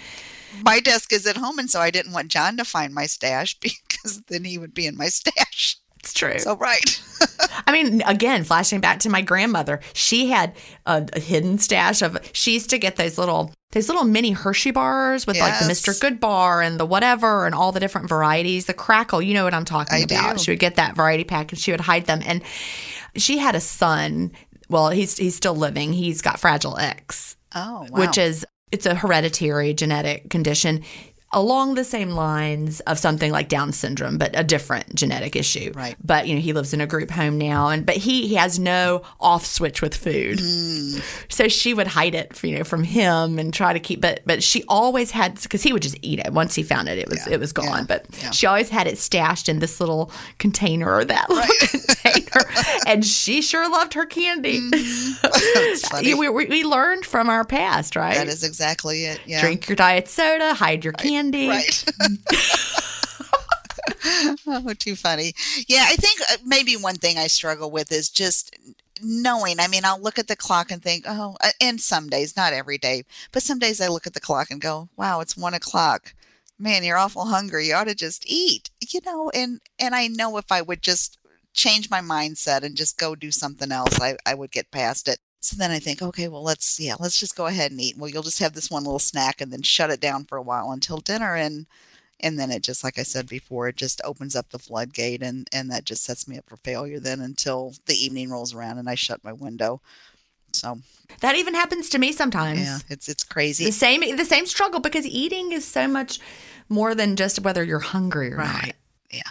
[0.64, 3.58] my desk is at home and so i didn't want john to find my stash
[3.60, 6.38] because then he would be in my stash It's true.
[6.38, 7.00] so right
[7.66, 10.54] I mean, again, flashing back to my grandmother, she had
[10.86, 12.18] a, a hidden stash of.
[12.32, 15.98] She used to get those little, those little mini Hershey bars with like the Mr.
[15.98, 18.66] Goodbar and the whatever and all the different varieties.
[18.66, 20.38] The crackle, you know what I'm talking I about.
[20.38, 20.42] do.
[20.42, 22.20] She would get that variety pack and she would hide them.
[22.24, 22.42] And
[23.16, 24.32] she had a son.
[24.68, 25.92] Well, he's he's still living.
[25.92, 28.00] He's got Fragile X, oh wow.
[28.00, 30.82] which is it's a hereditary genetic condition.
[31.34, 35.72] Along the same lines of something like Down syndrome, but a different genetic issue.
[35.74, 35.96] Right.
[36.04, 38.58] But you know, he lives in a group home now, and but he he has
[38.58, 41.02] no off switch with food, Mm.
[41.32, 44.00] so she would hide it, for, you know, from him and try to keep.
[44.00, 46.98] But but she always had because he would just eat it once he found it,
[46.98, 47.66] it was it was gone.
[47.66, 48.30] yeah, But yeah.
[48.30, 52.50] she always had it stashed in this little container or that little container,
[52.86, 54.58] and she sure loved her candy.
[55.22, 56.14] That's funny.
[56.14, 58.14] We, we, we learned from our past, right?
[58.16, 61.21] that is exactly it yeah Drink your diet soda, hide your candy.
[61.48, 61.84] Right.
[64.46, 65.32] Oh too funny.
[65.68, 68.56] Yeah i think uh, maybe one thing i struggle with is just
[69.00, 72.36] knowing i mean i'll look at the clock and think oh uh, and some days
[72.36, 73.02] not every day
[73.32, 76.14] but some days i look at the clock and go wow it's one o'clock.
[76.58, 77.66] Man you're awful hungry.
[77.68, 81.18] You ought to just eat you know and and i know if i would just
[81.54, 85.18] change my mindset and just go do something else, I, I would get past it.
[85.44, 87.96] So then I think, okay, well, let's, yeah, let's just go ahead and eat.
[87.98, 90.42] Well, you'll just have this one little snack and then shut it down for a
[90.42, 91.34] while until dinner.
[91.34, 91.66] And,
[92.20, 95.48] and then it just, like I said before, it just opens up the floodgate and,
[95.52, 98.88] and that just sets me up for failure then until the evening rolls around and
[98.88, 99.80] I shut my window.
[100.52, 100.78] So
[101.20, 102.60] That even happens to me sometimes.
[102.60, 103.64] yeah, it's, it's crazy.
[103.64, 106.20] The same the same struggle because eating is so much
[106.68, 108.62] more than just whether you're hungry or not.
[108.62, 108.74] Right.
[109.10, 109.22] Yeah.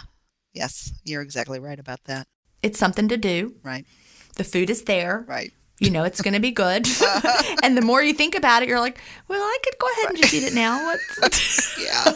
[0.52, 2.26] Yes, you're exactly right about that.
[2.62, 3.54] It's something to do.
[3.62, 3.86] Right.
[4.36, 5.24] The food is there.
[5.26, 5.52] Right.
[5.78, 6.86] You know it's going to be good.
[7.64, 10.18] and the more you think about it, you're like, well, I could go ahead and
[10.18, 10.84] just eat it now.
[11.20, 12.12] What's Yeah.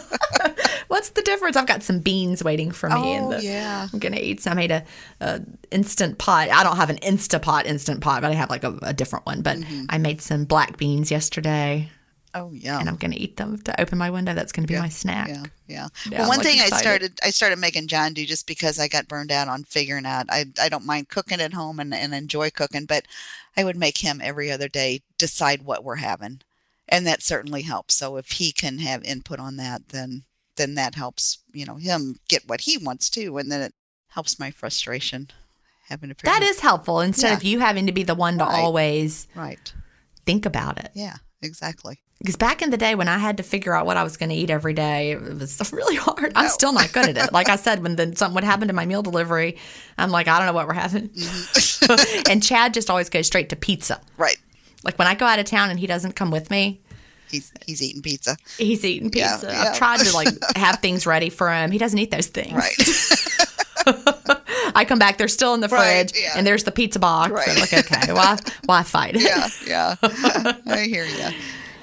[0.87, 1.57] what's the difference?
[1.57, 2.95] I've got some beans waiting for me.
[3.19, 3.87] oh, the, yeah.
[3.91, 4.53] I'm gonna eat some.
[4.53, 4.85] I made a,
[5.19, 5.41] a
[5.71, 6.49] instant pot.
[6.49, 9.41] I don't have an Instapot instant pot, but I have like a, a different one.
[9.41, 9.85] But Mm-hmm.
[9.89, 11.89] I made some black beans yesterday,
[12.35, 12.79] Oh, yeah.
[12.79, 14.33] and I'm gonna eat them to open my window.
[14.33, 15.27] That's gonna be my snack.
[15.29, 15.87] Yeah, yeah.
[16.09, 18.87] Yeah, well, one like, thing I started, I started making John do just because I
[18.87, 20.27] got burned out on figuring out.
[20.29, 23.05] I, I don't mind cooking at home and, and enjoy cooking, but
[23.57, 26.41] I would make him every other day decide what we're having,
[26.87, 27.95] and that certainly helps.
[27.95, 30.23] So if he can have input on that, then
[30.57, 33.73] then that helps, you know, him get what he wants too, and then it
[34.09, 35.29] helps my frustration
[35.87, 36.15] having to.
[36.23, 37.37] That is helpful instead Yeah.
[37.37, 38.59] of you having to be the one to Right.
[38.59, 39.71] always right.
[40.25, 40.91] think about it.
[40.95, 41.99] Yeah, exactly.
[42.19, 44.29] Because back in the day when I had to figure out what I was going
[44.29, 46.31] to eat every day, it was really hard.
[46.35, 47.31] I'm still not good at it.
[47.33, 49.57] Like I said, when then something would happen to my meal delivery,
[49.99, 51.09] I'm like, I don't know what we're having.
[51.09, 52.21] Mm-hmm.
[52.31, 54.01] and Chad just always goes straight to pizza.
[54.17, 54.37] Right.
[54.83, 56.81] Like when I go out of town and he doesn't come with me,
[57.29, 58.37] He's he's eating pizza.
[58.57, 59.47] he's eating pizza.
[59.51, 59.63] yeah.
[59.63, 61.71] I've tried to like have things ready for him.
[61.71, 62.53] He doesn't eat those things.
[62.53, 62.73] Right.
[64.75, 66.33] I come back, they're still in the Right, fridge, yeah.
[66.37, 67.31] and there's the pizza box.
[67.31, 67.49] Right.
[67.49, 69.15] I'm like, okay, why, why fight?
[69.19, 69.47] yeah.
[69.65, 69.95] Yeah.
[70.01, 71.29] I hear you.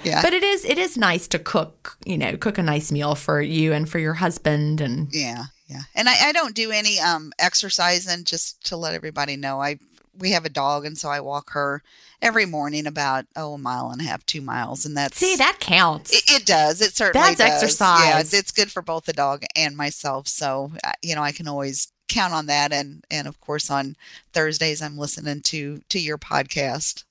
[0.05, 0.23] Yeah.
[0.23, 3.41] But it is it is nice to cook, you know, cook a nice meal for
[3.41, 5.83] you and for your husband and Yeah, yeah.
[5.95, 9.61] And I, I don't do any um exercising just to let everybody know.
[9.61, 9.79] I
[10.17, 11.83] we have a dog and so I walk her
[12.23, 15.59] every morning about oh a mile and a half, two miles, and that's see that
[15.61, 16.13] counts.
[16.13, 16.81] it, it does.
[16.81, 17.63] It certainly That's does.
[17.63, 18.05] exercise.
[18.05, 20.29] Yeah, it's, it's good for both the dog and myself.
[20.29, 22.73] So uh, you know I can always count on that.
[22.73, 23.97] And and of course on
[24.33, 27.05] Thursdays I'm listening to to your podcast,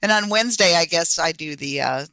[0.00, 2.06] and on Wednesday I guess I do the uh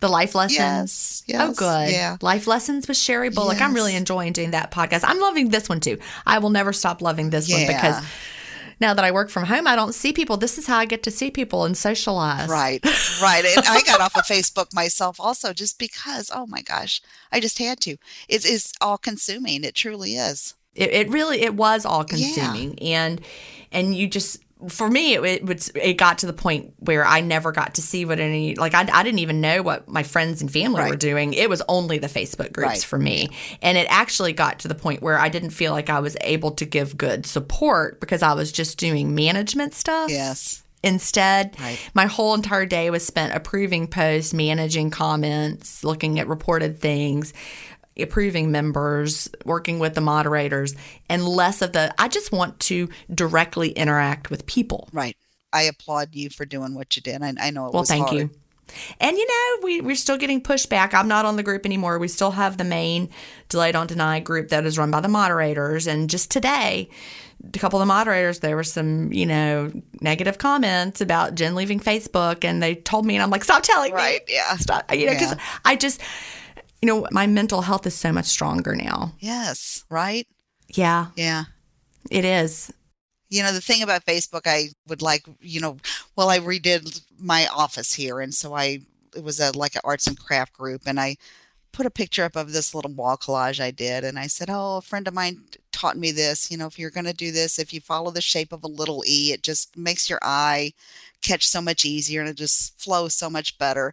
[0.00, 0.58] the life lessons.
[0.58, 1.90] yes oh, yes Oh, good.
[1.92, 3.60] yeah Life lessons with Sheri Bullock.
[3.60, 5.02] I'm really enjoying doing that podcast.
[5.04, 5.98] I'm loving this one too.
[6.26, 8.04] I will never stop loving this one because
[8.80, 10.36] now that I work from home, I don't see people.
[10.36, 12.48] This is how I get to see people and socialize.
[12.48, 12.80] Right,
[13.20, 13.44] right.
[13.56, 17.58] And I got off of Facebook myself also just because, oh my gosh, I just
[17.58, 17.96] had to.
[18.28, 19.64] It's, it's all consuming.
[19.64, 20.54] It truly is.
[20.76, 23.20] It, it really it was all consuming and
[23.72, 24.38] and you just
[24.68, 27.82] for me it, it was it got to the point where I never got to
[27.82, 30.96] see what any like I, I didn't even know what my friends and family were
[30.96, 32.82] doing it was only the Facebook groups Right.
[32.84, 33.30] for me
[33.62, 36.50] and it actually got to the point where I didn't feel like I was able
[36.52, 40.62] to give good support because I was just doing management stuff Yes.
[40.82, 41.54] instead.
[41.60, 41.78] Right.
[41.94, 47.32] My whole entire day was spent approving posts, managing comments, looking at reported things,
[47.98, 50.74] approving members, working with the moderators,
[51.08, 54.88] and less of the I just want to directly interact with people.
[54.92, 55.16] Right.
[55.52, 57.22] I applaud you for doing what you did.
[57.22, 58.18] I, I know it Well, was thank hard.
[58.18, 58.30] you.
[59.00, 60.92] And you know, we, we're still getting pushback.
[60.92, 61.98] I'm not on the group anymore.
[61.98, 63.08] We still have the main
[63.48, 65.86] Delay Don't Deny group that is run by the moderators.
[65.86, 66.90] And just today,
[67.54, 69.72] a couple of the moderators, there were some, you know,
[70.02, 72.44] negative comments about Gin leaving Facebook.
[72.44, 74.20] And they told me, and I'm like, stop telling Right.
[74.28, 74.34] me.
[74.34, 74.54] Yeah.
[74.58, 74.94] Stop.
[74.94, 75.40] You know, because Yeah.
[75.64, 76.02] I just,
[76.82, 79.14] you know, my mental health is so much stronger now.
[79.20, 79.84] Yes.
[79.90, 80.26] Right.
[80.68, 81.44] Yeah, Yeah.
[82.10, 82.72] it is.
[83.30, 85.76] You know, the thing about Facebook, I would like, you know,
[86.16, 88.20] well, I redid my office here.
[88.20, 88.80] And so I,
[89.14, 90.82] it was a like an arts and craft group.
[90.86, 91.16] And I
[91.72, 94.02] put a picture up of this little wall collage I did.
[94.04, 96.50] And I said, oh, a friend of mine taught me this.
[96.50, 98.68] You know, if you're going to do this, if you follow the shape of a
[98.68, 100.72] little E, it just makes your eye
[101.20, 103.92] catch so much easier and it just flows so much better.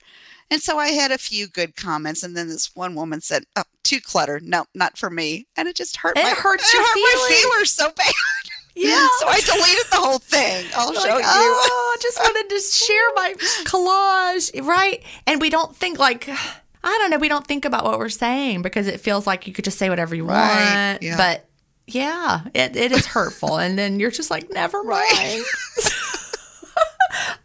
[0.52, 2.22] And so I had a few good comments.
[2.24, 4.43] And then this one woman said, oh, too cluttered.
[4.43, 5.48] No, not for me.
[5.58, 7.41] And it just hurt It my, hurts it your hurt my feelings.
[7.41, 8.14] feelers so bad.
[8.78, 9.08] Yeah.
[9.20, 10.66] So I deleted the whole thing.
[10.76, 11.24] I'll show you.
[11.26, 13.34] Oh, I just wanted to share my
[13.64, 15.02] collage, right?
[15.26, 18.64] And we don't think like I don't know, we don't think about what we're saying
[18.64, 21.04] because it feels like you could just say whatever you Right, want.
[21.04, 21.16] yeah.
[21.16, 21.46] But
[21.88, 23.58] yeah, it, it is hurtful.
[23.60, 25.06] and then you're just like, never mind.
[25.14, 25.43] Right.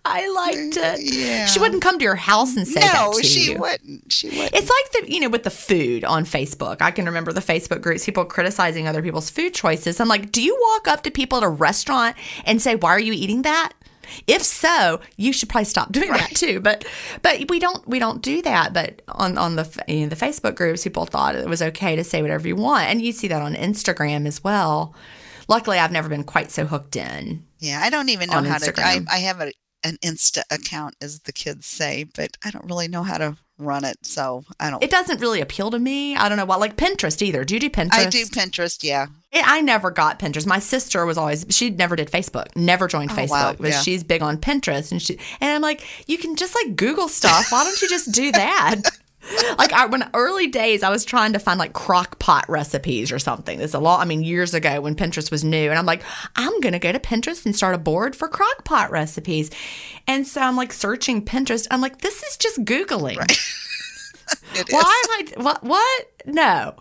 [0.05, 1.15] I liked it.
[1.15, 1.47] Yeah.
[1.47, 3.59] She wouldn't come to your house and say that no, to she you.
[3.59, 4.11] wouldn't.
[4.11, 4.55] She wouldn't.
[4.55, 6.81] It's like the you know with the food on Facebook.
[6.81, 10.01] I can remember the Facebook groups, people criticizing other people's food choices.
[10.01, 13.01] I'm like, do you walk up to people at a restaurant and say, "Why are
[13.01, 13.73] you eating that?"
[14.27, 16.61] If so, you should probably stop doing that too.
[16.61, 16.85] But
[17.23, 18.73] but we don't we don't do that.
[18.73, 22.05] But on on the you know, the Facebook groups, people thought it was okay to
[22.05, 24.95] say whatever you want, and you see that on Instagram as well.
[25.49, 27.45] Luckily, I've never been quite so hooked in.
[27.59, 28.73] Yeah, I don't even know how to.
[28.81, 29.53] I, I have a,
[29.85, 33.85] an Insta account, as the kids say, but I don't really know how to run
[33.85, 33.99] it.
[34.07, 34.83] So I don't.
[34.83, 36.17] It doesn't really appeal to me.
[36.17, 36.57] I don't know why.
[36.57, 37.45] Like Pinterest either.
[37.45, 38.07] Do you do Pinterest?
[38.07, 38.83] I do Pinterest.
[38.83, 39.07] Yeah.
[39.33, 40.47] I I never got Pinterest.
[40.47, 43.57] My sister was always she never did Facebook, never joined Oh, Facebook, wow.
[43.59, 43.81] but Yeah.
[43.83, 47.53] she's big on Pinterest and she and I'm like, you can just like Google stuff.
[47.53, 48.81] Why don't you just do that?
[49.59, 53.19] like I, when early days, I was trying to find like crock pot recipes or
[53.19, 53.59] something.
[53.59, 54.01] There's a lot.
[54.01, 56.03] I mean, years ago when Pinterest was new, and I'm like,
[56.37, 59.51] I'm gonna go to Pinterest and start a board for crock pot recipes.
[60.07, 61.67] And so I'm like searching Pinterest.
[61.71, 63.19] I'm like, this is just googling.
[64.55, 64.65] Is.
[64.71, 65.43] Why am I?
[65.43, 65.63] What?
[65.65, 66.07] What?
[66.27, 66.75] No.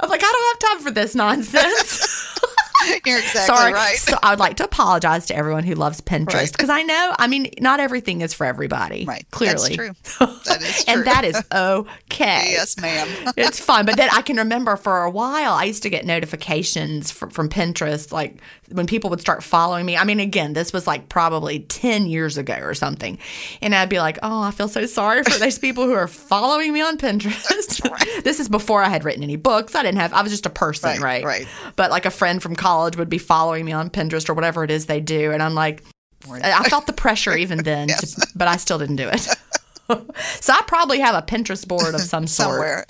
[0.00, 2.38] I'm like, I don't have time for this nonsense.
[3.06, 3.72] You're exactly Sorry.
[3.72, 3.96] right.
[3.96, 6.52] So I would like to apologize to everyone who loves Pinterest Right.
[6.52, 9.04] because I know, I mean, not everything is for everybody.
[9.06, 9.26] right.
[9.30, 9.76] Clearly.
[9.76, 10.26] That's true.
[10.46, 10.94] That is true.
[10.94, 12.48] and that is okay.
[12.52, 13.08] yes, ma'am.
[13.36, 13.86] It's fun.
[13.86, 17.48] But then I can remember for a while, I used to get notifications from, from
[17.48, 18.38] Pinterest, like
[18.72, 19.96] when people would start following me.
[19.96, 23.18] I mean, again, this was like probably 10 years ago or something.
[23.62, 26.72] And I'd be like, oh, I feel so sorry for those people who are following
[26.72, 28.22] me on Pinterest.
[28.22, 29.74] this is before I had written any books.
[29.74, 31.24] I didn't have, I was just a person, Right, right?
[31.24, 31.48] right.
[31.76, 34.70] But like a friend from college would be following me on Pinterest or whatever it
[34.70, 35.32] is they do.
[35.32, 35.82] And I'm like,
[36.30, 38.14] I felt the pressure even then, Yes.
[38.14, 39.20] to, but I still didn't do it.
[40.40, 42.84] so I probably have a Pinterest board of some sort Somewhere.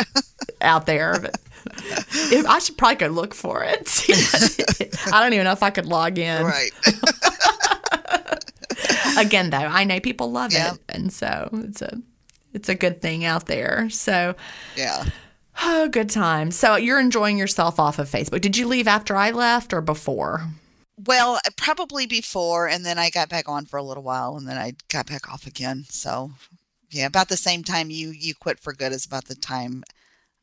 [0.61, 1.19] out there.
[1.21, 1.37] But
[2.33, 4.05] if, I should probably go look for it.
[5.13, 6.43] I don't even know if I could log in.
[6.45, 6.71] right.
[9.19, 10.75] Again, though, I know people love Yeah.
[10.75, 11.99] it, and so it's a
[12.53, 13.89] it's a good thing out there.
[13.91, 14.35] So,
[14.77, 15.05] Yeah.
[15.63, 16.51] Oh, good time.
[16.51, 18.41] So you're enjoying yourself off of Facebook.
[18.41, 20.49] Did you leave after I left or before?
[21.07, 24.47] Well, uh, probably before, and then I got back on for a little while, and
[24.47, 25.87] then I got back off again.
[25.89, 26.33] So,
[26.91, 29.83] yeah, about the same time you you quit for good is about the time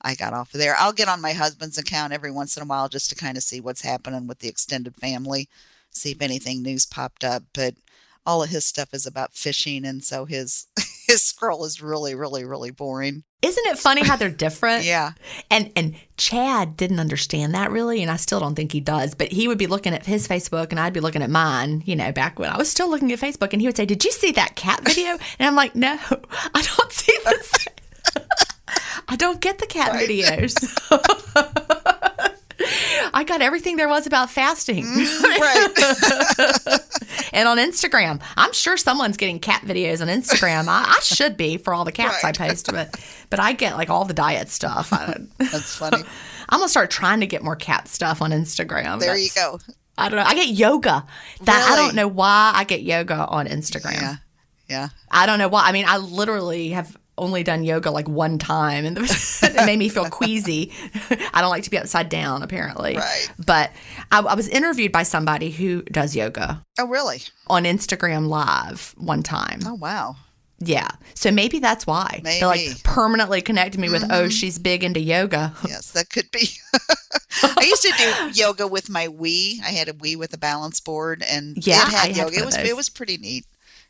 [0.02, 0.76] I got off of there.
[0.78, 3.44] I'll get on my husband's account every once in a while just to kind of
[3.44, 5.48] see what's happening with the extended family,
[5.92, 7.44] see if anything news popped up.
[7.54, 7.76] But
[8.26, 10.68] all of his stuff is about fishing, and so his
[11.08, 13.24] his scroll is really, really, really boring.
[13.44, 14.84] Isn't it funny how they're different?
[14.88, 15.12] Yeah,
[15.52, 19.14] And and Chad didn't understand that really, and I still don't think he does.
[19.14, 21.84] But he would be looking at his Facebook, and I'd be looking at mine.
[21.86, 24.04] You know, back when I was still looking at Facebook, and he would say, "Did
[24.04, 25.98] you see that cat video?" And I'm like, "No,
[26.56, 27.52] I don't see this.
[29.08, 30.10] I don't get the cat Right.
[30.10, 30.56] videos."
[33.14, 34.86] I got everything there was about fasting.
[34.86, 36.80] Mm, right.
[37.34, 40.68] And on Instagram, I'm sure someone's getting cat videos on Instagram.
[40.68, 42.40] I, I should be for all the cats Right.
[42.40, 43.00] I post, but
[43.30, 44.90] but I get like all the diet stuff.
[45.38, 46.04] That's funny.
[46.50, 49.00] I'm gonna start trying to get more cat stuff on Instagram.
[49.00, 49.60] There you go.
[49.98, 50.26] I don't know.
[50.26, 51.06] I get yoga.
[51.42, 54.02] That I don't know why I get yoga on Instagram.
[54.02, 54.16] Yeah,
[54.70, 54.90] yeah.
[55.12, 55.68] I don't know why.
[55.68, 59.90] I mean, I literally have only done yoga like one time, and it made me
[59.90, 60.72] feel queasy.
[61.34, 62.96] I don't like to be upside down, apparently.
[62.98, 63.32] Right.
[63.46, 63.72] But
[64.12, 67.22] I, I was interviewed by somebody who does yoga Oh, really?
[67.48, 69.60] on Instagram Live one time.
[69.66, 70.16] Oh, wow.
[70.60, 70.90] Yeah.
[71.14, 72.22] So maybe that's why.
[72.24, 72.40] Maybe.
[72.40, 74.30] They like permanently connected me with, oh, mm-hmm.
[74.30, 75.54] she's big into yoga.
[75.68, 76.50] Yes, that could be.
[77.44, 79.60] I used to do yoga with my Wii.
[79.62, 82.40] I had a Wii with a balance board, and Yeah, it had I had yoga.
[82.40, 83.46] It was it was pretty neat.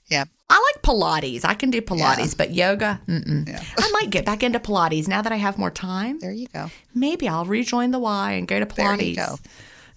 [0.10, 1.44] Yeah, I like Pilates.
[1.44, 3.00] I can do Pilates, but yoga.
[3.08, 3.62] Yeah.
[3.78, 6.20] I might get back into Pilates now that I have more time.
[6.20, 6.70] there you go.
[6.96, 8.98] Maybe I'll rejoin the Y and go to Pilates.
[8.98, 9.38] There you go.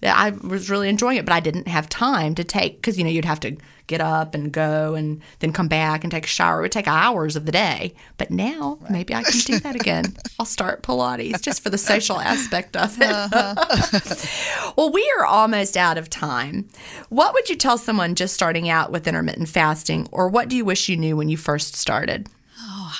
[0.01, 3.03] Yeah, I was really enjoying it, but I didn't have time to take because you
[3.03, 3.55] know you'd have to
[3.91, 6.59] get up and go and then come back and take a shower.
[6.59, 7.93] It would take hours of the day.
[8.17, 10.15] But now maybe I can do that again.
[10.39, 13.09] I'll start Pilates just for the social aspect of it.
[13.09, 14.73] Uh-huh.
[14.77, 16.69] well, we are almost out of time.
[17.09, 20.65] What would you tell someone just starting out with intermittent fasting, or what do you
[20.65, 22.29] wish you knew when you first started?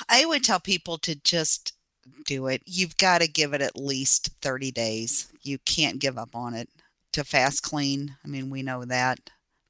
[0.08, 1.72] I would tell people to just
[2.26, 2.62] do it.
[2.66, 5.32] You've got to give it at least 30 days.
[5.42, 6.68] You can't give up on it.
[7.12, 9.18] To fast clean, I mean, we know that.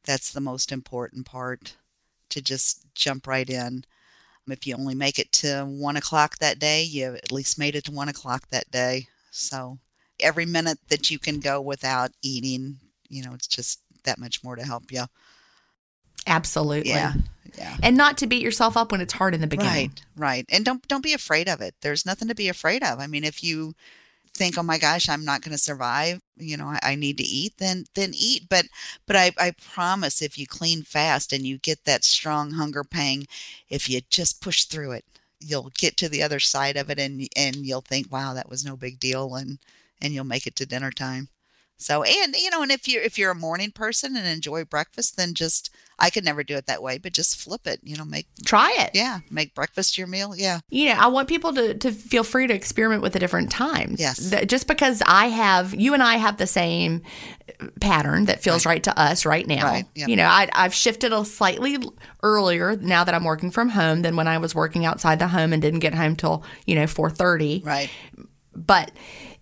[0.04, 1.76] That's the most important part
[2.30, 3.84] to just jump right in.
[4.48, 7.84] If you only make it to one o'clock that day, you at least made it
[7.84, 9.06] to one o'clock that day.
[9.30, 9.78] So
[10.18, 12.78] every minute that you can go without eating,
[13.08, 15.04] you know, it's just that much more to help you.
[16.26, 16.90] Absolutely.
[16.90, 17.14] Yeah.
[17.56, 17.76] Yeah.
[17.82, 19.88] And not to beat yourself up when it's hard in the beginning.
[19.88, 20.46] Right, right.
[20.48, 21.74] And don't don't be afraid of it.
[21.82, 22.98] There's nothing to be afraid of.
[22.98, 23.74] I mean, if you
[24.34, 27.24] think, oh my gosh, I'm not going to survive, you know, I, I need to
[27.24, 28.48] eat, then then eat.
[28.48, 28.66] But
[29.06, 33.26] but I, I promise if you clean fast and you get that strong hunger pang,
[33.68, 35.04] if you just push through it,
[35.40, 38.64] you'll get to the other side of it and and you'll think, wow, that was
[38.64, 39.58] no big deal and
[40.00, 41.28] and you'll make it to dinner time.
[41.78, 45.16] So and you know, and if you're if you're a morning person and enjoy breakfast,
[45.16, 48.04] then just I could never do it that way, but just flip it, you know,
[48.04, 48.90] make Try it.
[48.92, 50.34] yeah, make breakfast your meal.
[50.34, 50.58] Yeah.
[50.68, 54.00] You know, I want people to, to feel free to experiment with the different times.
[54.00, 54.34] Yes.
[54.46, 57.02] Just because I have, you and I have the same
[57.80, 59.64] pattern that feels right, to us right now.
[59.64, 60.08] Right, yep.
[60.08, 61.78] You know, I, I've shifted a slightly
[62.24, 65.52] earlier now that I'm working from home than when I was working outside the home
[65.52, 67.64] and didn't get home till you know 4:30.
[67.64, 67.90] Right.
[68.54, 68.90] But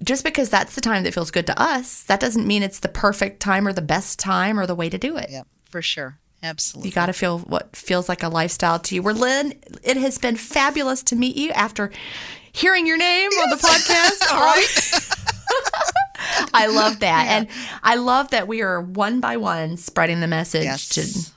[0.02, 2.88] just because that's the time that feels good to us, that doesn't mean it's the
[2.88, 5.30] perfect time or the best time or the way to do it.
[5.30, 5.46] Yep.
[5.64, 6.18] For sure.
[6.42, 6.88] Absolutely.
[6.88, 9.02] You got to feel what feels like a lifestyle to you.
[9.02, 11.90] Well, Lynn, it has been fabulous to meet you after
[12.52, 14.22] hearing your name on the podcast.
[14.32, 16.50] All right.
[16.54, 17.26] I love that.
[17.28, 17.48] And
[17.82, 20.88] I love that we are one by one spreading the message Yes.
[20.90, 21.30] to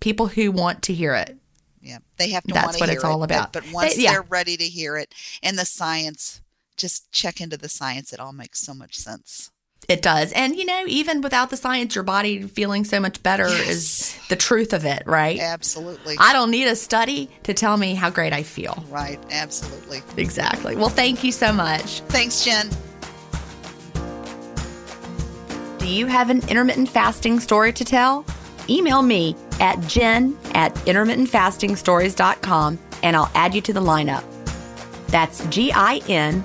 [0.00, 1.36] people who want to hear it.
[1.80, 3.52] Yeah, they have to That's want to what it's it, all but- about.
[3.52, 4.12] But, once They- yeah.
[4.12, 5.12] they're ready to hear it
[5.42, 6.41] and the science,
[6.76, 8.12] just check into the science.
[8.12, 9.50] It all makes so much sense.
[9.88, 10.30] It does.
[10.32, 14.36] And, you know, even without the science, your body feeling so much better is the
[14.36, 15.40] truth of it, right?
[15.40, 16.14] Absolutely.
[16.20, 18.84] I don't need a study to tell me how great I feel.
[18.90, 19.18] right.
[19.32, 20.00] Absolutely.
[20.16, 20.76] Exactly.
[20.76, 22.00] Well, thank you so much.
[22.02, 22.68] Thanks, Gin.
[25.78, 28.24] Do you have an intermittent fasting story to tell?
[28.70, 34.22] Email me at gin at intermittentfastingstories.com and I'll add you to the lineup.
[35.08, 36.44] That's G I N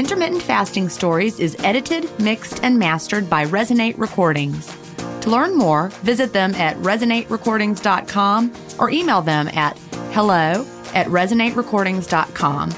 [0.00, 4.74] Intermittent Fasting Stories is edited, mixed, and mastered by Resonate Recordings.
[5.20, 9.76] To learn more, visit them at resonaterecordings.com or email them at
[10.12, 12.70] hello at resonaterecordings.com.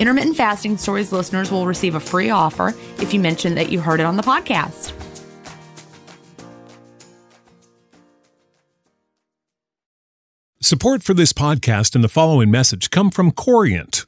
[0.00, 4.00] Intermittent Fasting Stories listeners will receive a free offer if you mention that you heard
[4.00, 4.92] it on the podcast.
[10.60, 14.07] Support for this podcast and the following message come from Corient.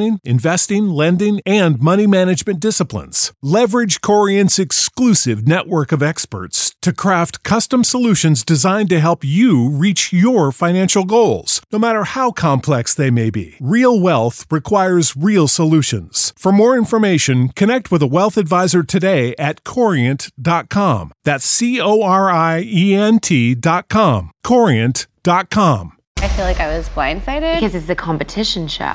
[0.23, 3.31] investing, lending, and money management disciplines.
[3.41, 10.11] Leverage Corient's exclusive network of experts to craft custom solutions designed to help you reach
[10.11, 13.55] your financial goals, no matter how complex they may be.
[13.61, 16.33] Real wealth requires real solutions.
[16.37, 21.11] For more information, connect with a wealth advisor today at corient.com.
[21.23, 24.31] That's C O R I E N T.com.
[24.43, 25.97] Corient.com.
[26.17, 28.93] I feel like I was blindsided because it's a competition show.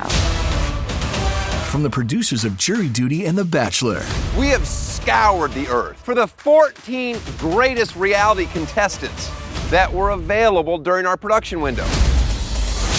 [1.77, 4.03] From the producers of Jury Duty and The Bachelor,
[4.39, 9.31] We have scoured the earth for the 14 greatest reality contestants
[9.69, 11.85] that were available during our production window.